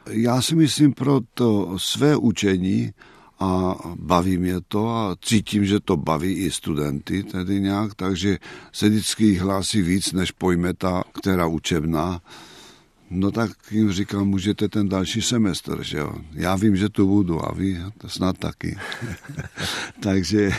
Já 0.09 0.41
si 0.41 0.55
myslím 0.55 0.93
pro 0.93 1.19
to 1.33 1.79
své 1.79 2.15
učení, 2.15 2.93
a 3.39 3.75
baví 3.95 4.37
mě 4.37 4.55
to 4.67 4.89
a 4.89 5.15
cítím, 5.21 5.65
že 5.65 5.79
to 5.79 5.97
baví 5.97 6.33
i 6.33 6.51
studenty 6.51 7.23
tedy 7.23 7.61
nějak, 7.61 7.95
takže 7.95 8.37
se 8.71 8.89
vždycky 8.89 9.35
hlásí 9.35 9.81
víc, 9.81 10.11
než 10.11 10.31
pojme 10.31 10.73
ta, 10.73 11.03
která 11.21 11.47
učebná. 11.47 12.21
No 13.09 13.31
tak 13.31 13.51
jim 13.71 13.91
říkám, 13.91 14.27
můžete 14.27 14.69
ten 14.69 14.89
další 14.89 15.21
semestr, 15.21 15.83
že 15.83 15.97
jo. 15.97 16.13
Já 16.33 16.55
vím, 16.55 16.75
že 16.75 16.89
tu 16.89 17.07
budu 17.07 17.45
a 17.45 17.53
vy 17.53 17.79
snad 18.07 18.37
taky. 18.37 18.77
takže 19.99 20.51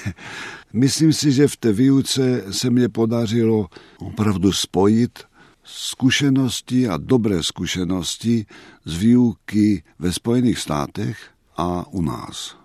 myslím 0.73 1.13
si, 1.13 1.33
že 1.33 1.49
v 1.49 1.57
té 1.57 1.73
výuce 1.73 2.45
se 2.51 2.71
mě 2.71 2.89
podařilo 2.89 3.69
opravdu 3.99 4.53
spojit 4.53 5.19
zkušenosti 5.65 6.89
a 6.89 6.97
dobré 6.97 7.43
zkušenosti 7.43 8.47
z 8.85 8.97
výuky 8.97 9.83
ve 9.99 10.13
Spojených 10.13 10.59
státech 10.59 11.31
a 11.57 11.87
u 11.87 12.03
nás. 12.03 12.60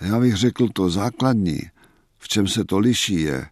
Já 0.00 0.20
bych 0.20 0.36
řekl 0.36 0.68
to 0.68 0.90
základní, 0.90 1.60
v 2.18 2.28
čem 2.28 2.48
se 2.48 2.64
to 2.64 2.78
liší, 2.78 3.20
je, 3.20 3.46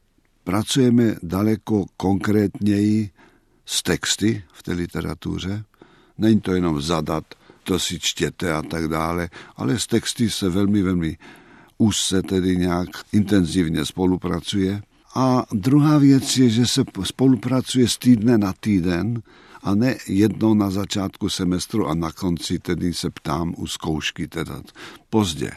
pracujeme 0.44 1.16
daleko 1.22 1.86
konkrétněji 1.96 3.10
s 3.66 3.82
texty 3.82 4.44
v 4.52 4.62
té 4.62 4.72
literatuře. 4.72 5.64
Není 6.18 6.40
to 6.40 6.54
jenom 6.54 6.82
zadat, 6.82 7.24
to 7.64 7.78
si 7.78 8.00
čtěte 8.00 8.52
a 8.52 8.62
tak 8.62 8.88
dále, 8.88 9.28
ale 9.56 9.78
s 9.78 9.86
texty 9.86 10.30
se 10.30 10.48
velmi, 10.48 10.82
velmi 10.82 11.16
úzce 11.78 12.22
tedy 12.22 12.56
nějak 12.56 12.88
intenzivně 13.12 13.84
spolupracuje. 13.84 14.82
A 15.14 15.46
druhá 15.52 15.98
věc 15.98 16.36
je, 16.36 16.50
že 16.50 16.66
se 16.66 16.84
spolupracuje 17.02 17.88
z 17.88 17.98
týdne 17.98 18.38
na 18.38 18.52
týden 18.60 19.22
a 19.62 19.74
ne 19.74 19.96
jednou 20.08 20.54
na 20.54 20.70
začátku 20.70 21.28
semestru 21.28 21.88
a 21.88 21.94
na 21.94 22.12
konci 22.12 22.58
tedy 22.58 22.94
se 22.94 23.10
ptám 23.10 23.54
u 23.56 23.66
zkoušky, 23.66 24.28
teda 24.28 24.62
pozdě. 25.10 25.50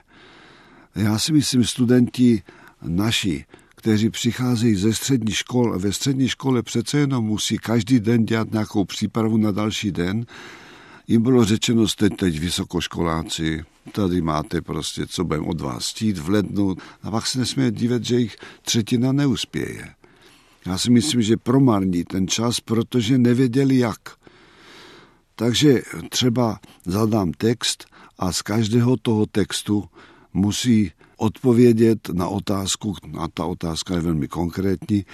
Já 0.95 1.19
si 1.19 1.33
myslím, 1.33 1.63
studenti 1.63 2.43
naši, 2.81 3.45
kteří 3.75 4.09
přicházejí 4.09 4.75
ze 4.75 4.93
střední 4.93 5.31
škol, 5.31 5.79
ve 5.79 5.93
střední 5.93 6.29
škole 6.29 6.63
přece 6.63 6.97
jenom 6.97 7.25
musí 7.25 7.57
každý 7.57 7.99
den 7.99 8.25
dělat 8.25 8.51
nějakou 8.51 8.85
přípravu 8.85 9.37
na 9.37 9.51
další 9.51 9.91
den, 9.91 10.25
jim 11.07 11.21
bylo 11.21 11.45
řečeno, 11.45 11.87
jste 11.87 12.09
teď 12.09 12.39
vysokoškoláci, 12.39 13.63
tady 13.91 14.21
máte 14.21 14.61
prostě, 14.61 15.07
co 15.07 15.23
budeme 15.23 15.47
od 15.47 15.61
vás 15.61 15.89
chtít 15.89 16.17
v 16.17 16.29
lednu. 16.29 16.75
A 17.03 17.11
pak 17.11 17.27
se 17.27 17.39
nesmí 17.39 17.71
dívat, 17.71 18.05
že 18.05 18.19
jich 18.19 18.35
třetina 18.61 19.11
neuspěje. 19.11 19.87
Já 20.65 20.77
si 20.77 20.91
myslím, 20.91 21.21
že 21.21 21.37
promarní 21.37 22.03
ten 22.03 22.27
čas, 22.27 22.59
protože 22.59 23.17
nevěděli 23.17 23.77
jak. 23.77 23.99
Takže 25.35 25.81
třeba 26.09 26.59
zadám 26.85 27.31
text 27.31 27.85
a 28.19 28.33
z 28.33 28.41
každého 28.41 28.97
toho 28.97 29.25
textu 29.25 29.89
musí 30.33 30.91
odpovědět 31.17 32.09
na 32.09 32.27
otázku, 32.27 32.95
a 33.17 33.27
ta 33.27 33.45
otázka 33.45 33.95
je 33.95 34.01
velmi 34.01 34.27
konkrétní, 34.27 35.05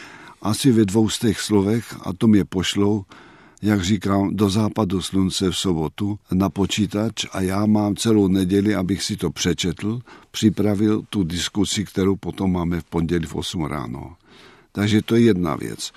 asi 0.41 0.71
ve 0.71 0.85
dvou 0.85 1.09
z 1.09 1.19
těch 1.19 1.39
slovech 1.39 1.95
a 2.01 2.13
to 2.13 2.27
mě 2.27 2.45
pošlou, 2.45 3.05
jak 3.61 3.83
říkám, 3.83 4.35
do 4.35 4.49
západu 4.49 5.01
slunce 5.01 5.49
v 5.49 5.57
sobotu 5.57 6.19
na 6.31 6.49
počítač 6.49 7.25
a 7.31 7.41
já 7.41 7.65
mám 7.65 7.95
celou 7.95 8.27
neděli, 8.27 8.75
abych 8.75 9.03
si 9.03 9.17
to 9.17 9.29
přečetl, 9.31 9.99
připravil 10.31 11.03
tu 11.09 11.23
diskusi, 11.23 11.85
kterou 11.85 12.15
potom 12.15 12.51
máme 12.51 12.81
v 12.81 12.83
pondělí 12.83 13.25
v 13.25 13.35
8 13.35 13.65
ráno. 13.65 14.15
Takže 14.71 15.01
to 15.01 15.15
je 15.15 15.21
jedna 15.21 15.55
věc. 15.55 15.91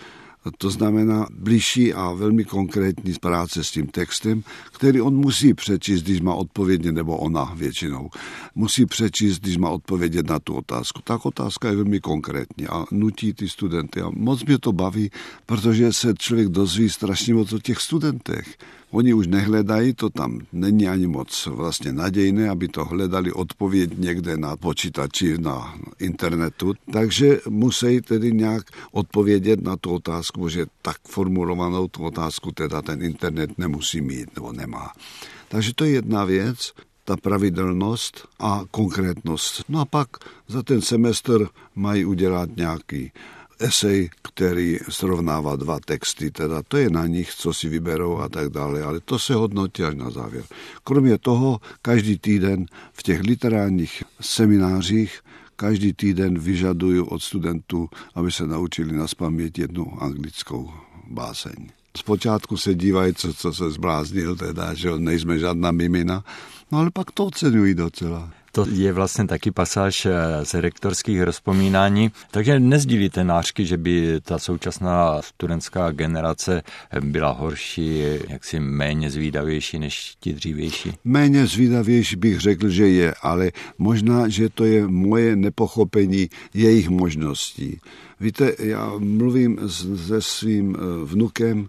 To 0.59 0.71
znamená 0.71 1.27
blížší 1.31 1.95
a 1.95 2.13
velmi 2.13 2.45
konkrétní 2.45 3.15
práce 3.21 3.65
s 3.65 3.71
tím 3.71 3.87
textem, 3.87 4.43
který 4.73 5.01
on 5.01 5.17
musí 5.17 5.55
přečíst, 5.55 6.03
když 6.03 6.21
má 6.21 6.35
odpovědět, 6.35 6.93
nebo 6.93 7.17
ona 7.17 7.53
většinou, 7.55 8.11
musí 8.55 8.87
přečíst, 8.87 9.39
když 9.39 9.57
má 9.57 9.71
odpovědět 9.71 10.27
na 10.27 10.39
tu 10.39 10.55
otázku. 10.55 11.01
Tak 11.05 11.27
otázka 11.27 11.69
je 11.69 11.77
velmi 11.77 12.01
konkrétní 12.01 12.67
a 12.67 12.85
nutí 12.91 13.33
ty 13.33 13.49
studenty. 13.49 14.01
A 14.01 14.11
moc 14.11 14.45
mě 14.45 14.59
to 14.59 14.73
baví, 14.73 15.11
protože 15.47 15.93
se 15.93 16.15
člověk 16.19 16.49
dozví 16.49 16.91
strašně 16.91 17.35
moc 17.35 17.53
o 17.53 17.59
těch 17.59 17.79
studentech. 17.79 18.57
Oni 18.91 19.15
už 19.15 19.27
nehledají, 19.27 19.93
to 19.95 20.11
tam 20.11 20.41
není 20.53 20.89
ani 20.89 21.07
moc 21.07 21.47
vlastně 21.47 21.93
nadějné, 21.93 22.51
aby 22.51 22.69
to 22.69 22.85
hledali 22.85 23.33
odpověď 23.33 23.91
někde 23.99 24.37
na 24.37 24.57
počítači, 24.57 25.39
na 25.39 25.75
internetu. 25.99 26.75
Takže 26.93 27.41
musí 27.49 28.01
tedy 28.01 28.33
nějak 28.33 28.65
odpovědět 28.93 29.63
na 29.63 29.77
tu 29.77 29.91
otázku, 29.91 30.49
že 30.49 30.67
tak 30.83 30.97
formulovanou 31.09 31.89
tu 31.89 32.05
otázku 32.05 32.53
teda 32.53 32.83
ten 32.83 33.03
internet 33.03 33.59
nemusí 33.59 34.01
mít 34.01 34.37
nebo 34.37 34.53
nemá. 34.53 34.93
Takže 35.49 35.75
to 35.75 35.85
je 35.85 35.91
jedna 35.91 36.25
věc, 36.25 36.73
ta 37.05 37.17
pravidelnost 37.17 38.29
a 38.39 38.65
konkrétnost. 38.71 39.65
No 39.69 39.81
a 39.81 39.85
pak 39.85 40.09
za 40.49 40.63
ten 40.63 40.81
semestr 40.81 41.49
mají 41.75 42.05
udělat 42.05 42.57
nějaký 42.57 43.13
esej, 43.59 44.11
který 44.23 44.79
srovnává 44.89 45.57
dva 45.57 45.81
texty, 45.81 46.31
teda 46.31 46.63
to 46.69 46.77
je 46.77 46.91
na 46.91 47.07
nich, 47.07 47.35
co 47.35 47.53
si 47.53 47.69
vyberou 47.69 48.19
a 48.19 48.29
tak 48.29 48.49
dále, 48.49 48.83
ale 48.83 49.01
to 49.01 49.19
se 49.19 49.35
hodnotí 49.35 49.85
až 49.85 49.95
na 49.95 50.11
závěr. 50.11 50.45
Kromě 50.85 51.19
toho, 51.19 51.61
každý 51.83 52.19
týden 52.19 52.67
v 52.93 53.03
těch 53.03 53.21
literárních 53.21 54.03
seminářích 54.21 55.21
každý 55.57 55.93
týden 55.93 56.39
vyžaduju 56.39 57.05
od 57.05 57.23
studentů, 57.23 57.89
aby 58.15 58.33
se 58.33 58.47
naučili 58.47 58.97
na 58.97 59.07
jednu 59.59 60.03
anglickou 60.03 60.71
báseň. 61.11 61.71
Zpočátku 61.97 62.57
se 62.57 62.75
dívají, 62.75 63.15
co, 63.15 63.35
co 63.35 63.53
se 63.53 63.71
zbláznil, 63.71 64.37
teda, 64.37 64.75
že 64.75 64.99
nejsme 64.99 65.39
žádná 65.39 65.71
mimina, 65.71 66.25
no 66.73 66.79
ale 66.79 66.91
pak 66.91 67.11
to 67.11 67.27
oceňují 67.27 67.75
docela. 67.75 68.31
To 68.53 68.67
je 68.71 68.93
vlastně 68.93 69.27
taky 69.27 69.51
pasáž 69.51 70.07
eh, 70.07 70.45
z 70.45 70.55
rektorských 70.55 71.23
rozpomínání. 71.23 72.11
Takže 72.31 72.61
nezdílíte 72.61 73.25
nářky, 73.25 73.67
že 73.67 73.77
by 73.77 74.21
ta 74.23 74.39
současná 74.39 75.23
studentská 75.23 75.91
generace 75.91 76.63
byla 77.01 77.31
horší, 77.31 78.03
jaksi 78.29 78.61
méně 78.61 79.11
zvídavější 79.11 79.79
než 79.79 80.15
ti 80.21 80.33
dřívější? 80.33 80.93
Méně 81.05 81.47
zvídavější 81.47 82.17
bych 82.17 82.41
řekl, 82.41 82.69
že 82.69 82.89
je, 82.89 83.15
ale 83.23 83.51
možná, 83.79 84.29
že 84.29 84.49
to 84.49 84.65
je 84.65 84.89
moje 84.89 85.37
nepochopení 85.37 86.29
jejich 86.55 86.89
možností. 86.89 87.81
Víte, 88.21 88.53
já 88.59 88.93
mluvím 88.99 89.59
se 90.07 90.23
svým 90.23 90.77
eh, 90.77 91.05
vnukem 91.05 91.69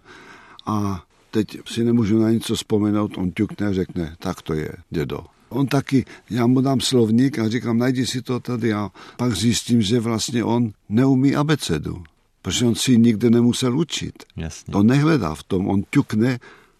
a 0.66 1.04
teď 1.30 1.58
si 1.66 1.84
nemůžu 1.84 2.18
na 2.18 2.30
něco 2.30 2.54
vzpomenout, 2.54 3.18
on 3.18 3.32
ťukne 3.32 3.66
a 3.66 3.72
řekne, 3.72 4.16
tak 4.18 4.42
to 4.42 4.54
je, 4.54 4.72
dědo. 4.90 5.39
On 5.50 5.66
taky, 5.66 6.04
já 6.30 6.46
mu 6.46 6.60
dám 6.60 6.80
slovník 6.80 7.38
a 7.38 7.48
říkám, 7.48 7.78
najdi 7.78 8.06
si 8.06 8.22
to 8.22 8.40
tady 8.40 8.72
a 8.72 8.90
pak 9.16 9.34
zjistím, 9.34 9.82
že 9.82 10.00
vlastně 10.00 10.44
on 10.44 10.72
neumí 10.88 11.36
abecedu, 11.36 12.02
protože 12.42 12.66
on 12.66 12.74
si 12.74 12.98
nikdy 12.98 13.30
nemusel 13.30 13.78
učit. 13.78 14.14
Jasně. 14.36 14.72
To 14.72 14.82
nehledá 14.82 15.34
v 15.34 15.42
tom, 15.42 15.68
on 15.68 15.82
ťukne 15.90 16.38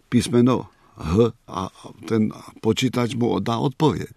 písmeno 0.09 0.66
H 0.97 1.33
a 1.49 1.68
ten 2.09 2.33
počítač 2.61 3.14
mu 3.14 3.39
dá 3.41 3.59
odpověď. 3.59 4.14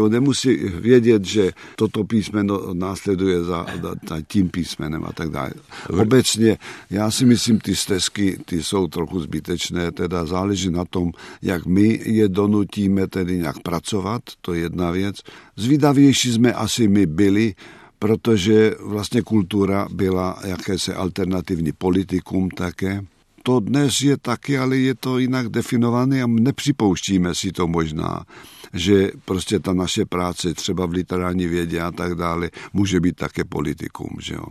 On 0.00 0.12
nemusí 0.12 0.56
vědět, 0.56 1.24
že 1.24 1.52
toto 1.76 2.04
písmeno 2.04 2.74
následuje 2.74 3.44
za, 3.44 3.66
za 4.08 4.20
tím 4.28 4.48
písmenem 4.48 5.04
a 5.04 5.12
tak 5.12 5.30
dále. 5.30 5.52
Obecně, 5.88 6.58
já 6.90 7.10
si 7.10 7.24
myslím, 7.24 7.60
ty 7.60 7.76
stezky, 7.76 8.38
ty 8.44 8.62
jsou 8.62 8.86
trochu 8.86 9.20
zbytečné, 9.20 9.92
teda 9.92 10.26
záleží 10.26 10.70
na 10.70 10.84
tom, 10.84 11.12
jak 11.42 11.66
my 11.66 12.00
je 12.04 12.28
donutíme 12.28 13.06
tedy 13.06 13.38
nějak 13.38 13.58
pracovat, 13.58 14.22
to 14.40 14.54
je 14.54 14.60
jedna 14.60 14.90
věc. 14.90 15.16
Zvídavější 15.56 16.32
jsme 16.32 16.52
asi 16.52 16.88
my 16.88 17.06
byli, 17.06 17.54
protože 17.98 18.74
vlastně 18.80 19.22
kultura 19.22 19.88
byla 19.92 20.38
jakési 20.44 20.92
alternativní 20.92 21.72
politikum 21.72 22.50
také. 22.50 23.04
To 23.42 23.60
dnes 23.60 24.00
je 24.00 24.16
taky, 24.16 24.58
ale 24.58 24.76
je 24.76 24.94
to 24.94 25.18
jinak 25.18 25.48
definované 25.48 26.22
a 26.22 26.26
nepřipouštíme 26.26 27.34
si 27.34 27.52
to 27.52 27.66
možná 27.66 28.24
že 28.72 29.10
prostě 29.24 29.60
ta 29.60 29.72
naše 29.72 30.04
práce 30.04 30.54
třeba 30.54 30.86
v 30.86 30.90
literární 30.92 31.46
vědě 31.46 31.80
a 31.80 31.90
tak 31.90 32.14
dále 32.14 32.50
může 32.72 33.00
být 33.00 33.16
také 33.16 33.44
politikum. 33.44 34.08
Že 34.20 34.34
jo. 34.34 34.46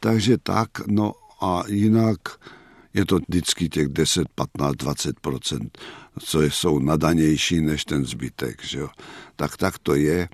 Takže 0.00 0.38
tak, 0.38 0.70
no 0.86 1.12
a 1.40 1.62
jinak 1.68 2.20
je 2.94 3.04
to 3.04 3.18
vždycky 3.28 3.68
těch 3.68 3.88
10, 3.88 4.28
15, 4.34 4.74
20% 4.76 5.68
co 6.20 6.42
jsou 6.42 6.78
nadanější 6.78 7.60
než 7.60 7.84
ten 7.84 8.04
zbytek. 8.04 8.64
Že 8.64 8.78
jo. 8.78 8.88
Tak 9.36 9.56
tak 9.56 9.78
to 9.78 9.94
je. 9.94 10.28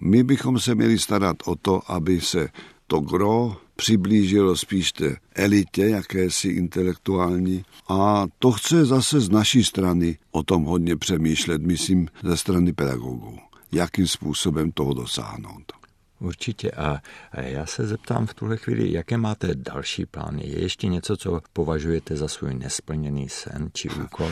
My 0.00 0.22
bychom 0.22 0.60
se 0.60 0.74
měli 0.74 0.98
starat 0.98 1.36
o 1.44 1.56
to, 1.56 1.90
aby 1.90 2.20
se 2.20 2.48
to 2.86 3.00
gro 3.00 3.56
přiblížilo 3.76 4.56
spíš 4.56 4.92
té 4.92 5.16
elitě, 5.34 5.88
jakési 5.88 6.48
intelektuální. 6.48 7.64
A 7.88 8.26
to 8.38 8.52
chce 8.52 8.84
zase 8.84 9.20
z 9.20 9.28
naší 9.28 9.64
strany 9.64 10.18
o 10.30 10.42
tom 10.42 10.64
hodně 10.64 10.96
přemýšlet, 10.96 11.62
myslím, 11.62 12.08
ze 12.22 12.36
strany 12.36 12.72
pedagogů. 12.72 13.38
Jakým 13.72 14.06
způsobem 14.08 14.72
toho 14.72 14.94
dosáhnout. 14.94 15.72
Určitě. 16.20 16.70
A 16.70 17.00
já 17.32 17.66
se 17.66 17.86
zeptám 17.86 18.26
v 18.26 18.34
tuhle 18.34 18.56
chvíli, 18.56 18.92
jaké 18.92 19.16
máte 19.16 19.54
další 19.54 20.06
plány? 20.06 20.42
Je 20.46 20.60
ještě 20.60 20.86
něco, 20.86 21.16
co 21.16 21.40
považujete 21.52 22.16
za 22.16 22.28
svůj 22.28 22.54
nesplněný 22.54 23.28
sen 23.28 23.70
či 23.72 23.88
úkol? 23.90 24.30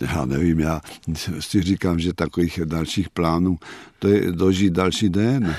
Já 0.00 0.24
nevím, 0.24 0.60
já 0.60 0.80
si 1.40 1.62
říkám, 1.62 1.98
že 1.98 2.12
takových 2.12 2.60
dalších 2.64 3.10
plánů, 3.10 3.58
to 3.98 4.08
je 4.08 4.32
dožít 4.32 4.72
další 4.72 5.08
den 5.08 5.56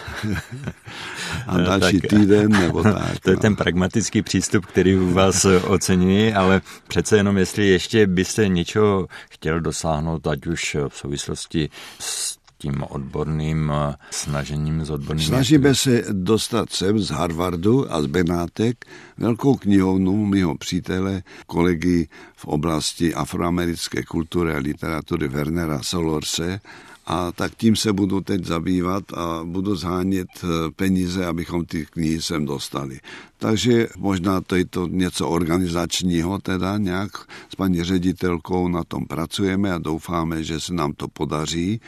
a 1.48 1.58
další 1.58 2.02
tak, 2.02 2.10
týden 2.10 2.52
nebo 2.52 2.84
tak. 2.84 3.20
To 3.20 3.30
je 3.30 3.36
no. 3.36 3.42
ten 3.42 3.56
pragmatický 3.56 4.22
přístup, 4.22 4.66
který 4.66 4.96
u 4.96 5.14
vás 5.14 5.46
oceňuji, 5.46 6.34
ale 6.34 6.62
přece 6.88 7.18
jenom, 7.18 7.38
jestli 7.38 7.68
ještě 7.68 8.08
byste 8.08 8.48
něčeho 8.48 9.08
chtěl 9.30 9.60
dosáhnout, 9.60 10.28
ať 10.28 10.48
už 10.48 10.78
v 10.90 10.98
souvislosti 10.98 11.70
s 12.00 12.37
tím 12.58 12.84
odborným 12.90 13.72
eh, 13.76 13.96
snažením 14.12 14.86
z 14.86 14.90
odborným... 14.90 15.26
Snažíme 15.26 15.76
se 15.76 16.04
dostat 16.12 16.70
sem 16.70 17.00
z 17.00 17.10
Harvardu 17.10 17.94
a 17.94 18.02
z 18.02 18.06
Benátek 18.06 18.86
velkou 19.18 19.56
knihovnu 19.56 20.26
mého 20.26 20.58
přítele, 20.58 21.24
kolegy 21.48 22.08
v 22.36 22.46
oblasti 22.46 23.14
afroamerické 23.14 24.04
kultury 24.04 24.54
a 24.54 24.58
literatury 24.58 25.28
Wernera 25.28 25.84
Solorse 25.84 26.60
a 27.08 27.32
tak 27.32 27.56
tím 27.56 27.76
se 27.76 27.94
budu 27.94 28.22
teď 28.22 28.46
zabývat 28.46 29.14
a 29.14 29.42
budu 29.44 29.76
zhánět 29.76 30.28
eh, 30.44 30.48
peníze, 30.76 31.26
abychom 31.26 31.66
ty 31.66 31.86
knihy 31.86 32.22
sem 32.22 32.46
dostali. 32.46 33.00
Takže 33.38 33.88
možná 33.98 34.42
to 34.42 34.56
je 34.56 34.66
to 34.66 34.88
něco 34.88 35.30
organizačního, 35.30 36.40
teda 36.40 36.78
nějak 36.78 37.12
s 37.50 37.56
paní 37.56 37.84
ředitelkou 37.84 38.68
na 38.68 38.84
tom 38.84 39.06
pracujeme 39.06 39.74
a 39.74 39.78
doufáme, 39.78 40.44
že 40.44 40.60
se 40.60 40.74
nám 40.74 40.94
to 40.94 41.08
podaří. 41.08 41.82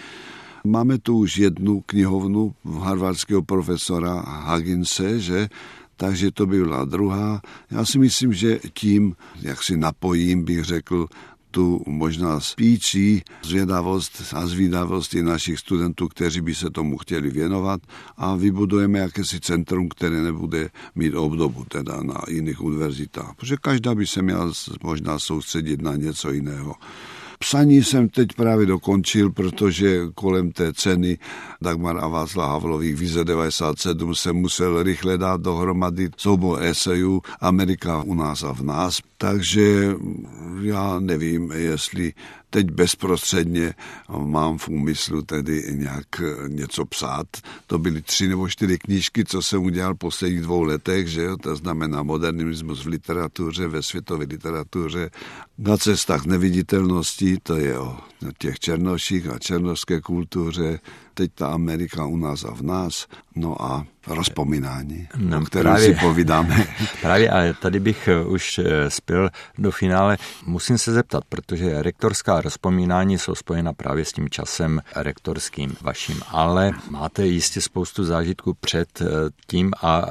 Máme 0.64 0.98
tu 0.98 1.18
už 1.18 1.38
jednu 1.38 1.82
knihovnu 1.82 2.56
harvardského 2.80 3.42
profesora 3.42 4.22
Haginse, 4.22 5.20
že 5.20 5.50
takže 5.98 6.32
to 6.32 6.46
by 6.46 6.64
byla 6.64 6.86
druhá. 6.86 7.42
Já 7.72 7.86
si 7.86 8.00
myslím, 8.00 8.34
že 8.34 8.60
tím, 8.74 9.16
jak 9.42 9.64
si 9.64 9.78
napojím, 9.78 10.44
bych 10.44 10.64
řekl, 10.64 11.08
tu 11.52 11.82
možná 11.88 12.40
spíčí 12.40 13.24
zvědavost 13.44 14.34
a 14.34 14.48
zvídavost 14.48 15.14
i 15.14 15.24
našich 15.24 15.60
studentů, 15.60 16.08
kteří 16.08 16.42
by 16.42 16.56
se 16.56 16.70
tomu 16.70 16.98
chtěli 16.98 17.30
věnovat 17.30 17.82
a 18.18 18.36
vybudujeme 18.36 19.00
jakési 19.00 19.40
centrum, 19.40 19.90
které 19.90 20.22
nebude 20.22 20.70
mít 20.96 21.16
obdobu 21.16 21.66
teda 21.66 22.04
na 22.04 22.22
jiných 22.30 22.62
univerzitách, 22.62 23.36
protože 23.36 23.58
každá 23.62 23.96
by 23.96 24.08
se 24.08 24.22
měla 24.22 24.52
možná 24.84 25.20
soustředit 25.20 25.82
na 25.82 25.96
něco 25.96 26.32
jiného. 26.32 26.76
Psaní 27.40 27.84
jsem 27.84 28.10
teď 28.10 28.28
právě 28.36 28.66
dokončil, 28.66 29.32
protože 29.32 30.02
kolem 30.16 30.52
té 30.52 30.74
ceny 30.74 31.18
Dagmar 31.62 31.98
a 31.98 32.08
Václav 32.08 32.50
Havlových 32.50 32.96
Vize 32.96 33.24
97 33.24 34.16
se 34.16 34.34
musel 34.34 34.84
rychle 34.84 35.18
dát 35.18 35.42
dohromady 35.42 36.10
soubor 36.18 36.64
esejů 36.64 37.22
Amerika 37.40 38.04
u 38.04 38.14
nás 38.14 38.44
a 38.44 38.54
v 38.54 38.62
nás. 38.62 39.00
Takže 39.22 39.96
já 40.62 41.00
nevím, 41.00 41.52
jestli 41.52 42.14
teď 42.50 42.72
bezprostředně 42.72 43.74
mám 44.18 44.58
v 44.58 44.68
úmyslu 44.68 45.22
tedy 45.22 45.64
nějak 45.76 46.22
něco 46.48 46.86
psát. 46.86 47.28
To 47.68 47.80
byly 47.80 48.02
tři 48.02 48.28
nebo 48.28 48.50
čtyři 48.50 48.78
knížky, 48.78 49.26
co 49.26 49.42
jsem 49.42 49.64
udělal 49.64 49.96
v 49.96 49.98
posledních 49.98 50.42
dvou 50.42 50.64
letech, 50.64 51.08
že 51.08 51.22
jo? 51.22 51.38
to 51.38 51.56
znamená 51.56 52.04
modernismus 52.04 52.86
v 52.86 52.88
literatuře, 52.88 53.68
ve 53.68 53.84
světové 53.84 54.26
literatuře, 54.26 55.10
na 55.58 55.78
cestách 55.78 56.26
neviditelnosti, 56.26 57.38
to 57.44 57.56
je 57.56 57.80
o 57.80 57.98
těch 58.38 58.60
černoších 58.60 59.28
a 59.28 59.40
černošské 59.40 60.02
kultuře, 60.02 60.80
teď 61.14 61.32
ta 61.36 61.48
Amerika 61.48 62.06
u 62.06 62.18
nás 62.18 62.44
a 62.44 62.52
v 62.52 62.62
nás, 62.62 63.08
no 63.36 63.62
a 63.62 63.86
rozpomínání, 64.08 65.08
no, 65.18 65.38
o 65.38 65.42
kterém 65.42 65.64
právě, 65.64 65.96
si 65.96 66.00
povídáme. 66.02 66.68
Právě, 67.02 67.30
ale 67.30 67.54
tady 67.54 67.80
bych 67.80 68.08
eh, 68.08 68.26
už 68.26 68.60
eh, 68.60 68.90
spil 68.90 69.30
do 69.58 69.72
finále. 69.72 70.18
Musím 70.46 70.78
se 70.78 70.94
zeptat, 70.94 71.24
protože 71.30 71.82
rektorská 71.82 72.42
rozpomínání 72.42 73.18
jsou 73.18 73.36
spojena 73.36 73.74
právě 73.74 74.06
s 74.06 74.14
tím 74.14 74.30
časem 74.30 74.82
rektorským 74.96 75.76
vaším, 75.82 76.22
ale 76.28 76.72
máte 76.90 77.28
jistě 77.28 77.62
spoustu 77.62 78.04
zážitků 78.04 78.54
před 78.54 79.02
eh, 79.02 79.06
tím 79.48 79.72
a 79.82 80.06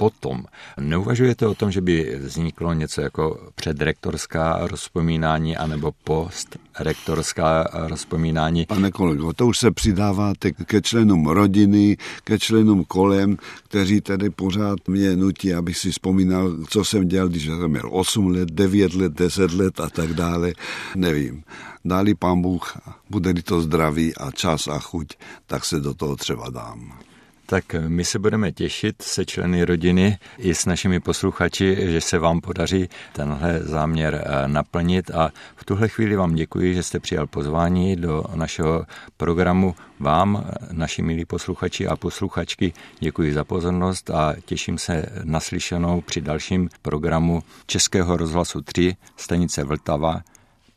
potom. 0.00 0.48
Neuvažujete 0.80 1.44
o 1.46 1.54
tom, 1.54 1.68
že 1.68 1.80
by 1.80 2.16
vzniklo 2.24 2.72
něco 2.72 3.00
jako 3.00 3.52
předrektorská 3.54 4.58
rozpomínání 4.60 5.56
anebo 5.56 5.92
postrektorská 6.04 7.68
rozpomínání? 7.72 8.66
Pane 8.66 8.90
kolego, 8.90 9.32
to 9.32 9.46
už 9.46 9.58
se 9.58 9.70
přidáváte 9.70 10.52
ke 10.52 10.80
členům 10.80 11.26
rodiny, 11.26 11.96
ke 12.24 12.38
členům 12.38 12.84
kolem, 12.84 13.36
kteří 13.68 14.00
tedy 14.00 14.30
pořád 14.30 14.88
mě 14.88 15.16
nutí, 15.16 15.54
abych 15.54 15.76
si 15.76 15.90
vzpomínal, 15.90 16.56
co 16.68 16.84
jsem 16.84 17.08
dělal, 17.08 17.28
když 17.28 17.44
jsem 17.44 17.68
měl 17.68 17.88
8 17.92 18.26
let, 18.26 18.48
9 18.50 18.94
let, 18.94 19.12
10 19.12 19.52
let 19.52 19.80
a 19.80 19.90
tak 19.90 20.12
dále. 20.12 20.52
Nevím. 20.96 21.44
Dali 21.84 22.14
pán 22.14 22.42
Bůh, 22.42 22.76
bude-li 23.10 23.42
to 23.42 23.60
zdraví 23.60 24.16
a 24.16 24.30
čas 24.30 24.68
a 24.68 24.78
chuť, 24.78 25.08
tak 25.46 25.64
se 25.64 25.80
do 25.80 25.94
toho 25.94 26.16
třeba 26.16 26.50
dám. 26.50 27.09
Tak 27.50 27.74
my 27.88 28.04
se 28.04 28.18
budeme 28.18 28.52
těšit 28.52 29.02
se 29.02 29.24
členy 29.24 29.64
rodiny 29.64 30.18
i 30.38 30.54
s 30.54 30.66
našimi 30.66 31.00
posluchači, 31.00 31.76
že 31.80 32.00
se 32.00 32.18
vám 32.18 32.40
podaří 32.40 32.88
tenhle 33.12 33.60
záměr 33.62 34.24
eh, 34.24 34.48
naplnit 34.48 35.10
a 35.10 35.30
v 35.56 35.64
tuhle 35.64 35.88
chvíli 35.88 36.16
vám 36.16 36.34
děkuji, 36.34 36.74
že 36.74 36.82
jste 36.82 37.00
přijal 37.00 37.26
pozvání 37.26 37.96
do 37.96 38.24
našeho 38.34 38.86
programu. 39.16 39.74
Vám, 40.00 40.44
eh, 40.46 40.66
naši 40.72 41.02
milí 41.02 41.24
posluchači 41.24 41.86
a 41.86 41.96
posluchačky, 41.96 42.72
děkuji 43.00 43.34
za 43.34 43.44
pozornost 43.44 44.10
a 44.10 44.34
těším 44.44 44.78
se 44.78 45.06
naslyšenou 45.24 46.00
při 46.00 46.20
dalším 46.20 46.68
programu 46.82 47.42
Českého 47.66 48.16
rozhlasu 48.16 48.60
3, 48.60 48.96
stanice 49.16 49.64
Vltava. 49.64 50.20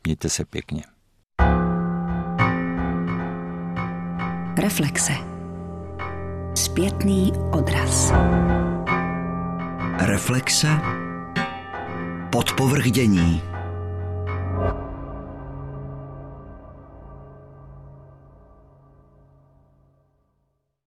Mějte 0.04 0.28
se 0.28 0.44
pěkně. 0.44 0.82
Reflexe. 4.56 5.33
Zpětný 6.54 7.32
odraz. 7.50 8.12
Reflexe. 9.98 10.68
Podpovrchdění. 12.30 13.53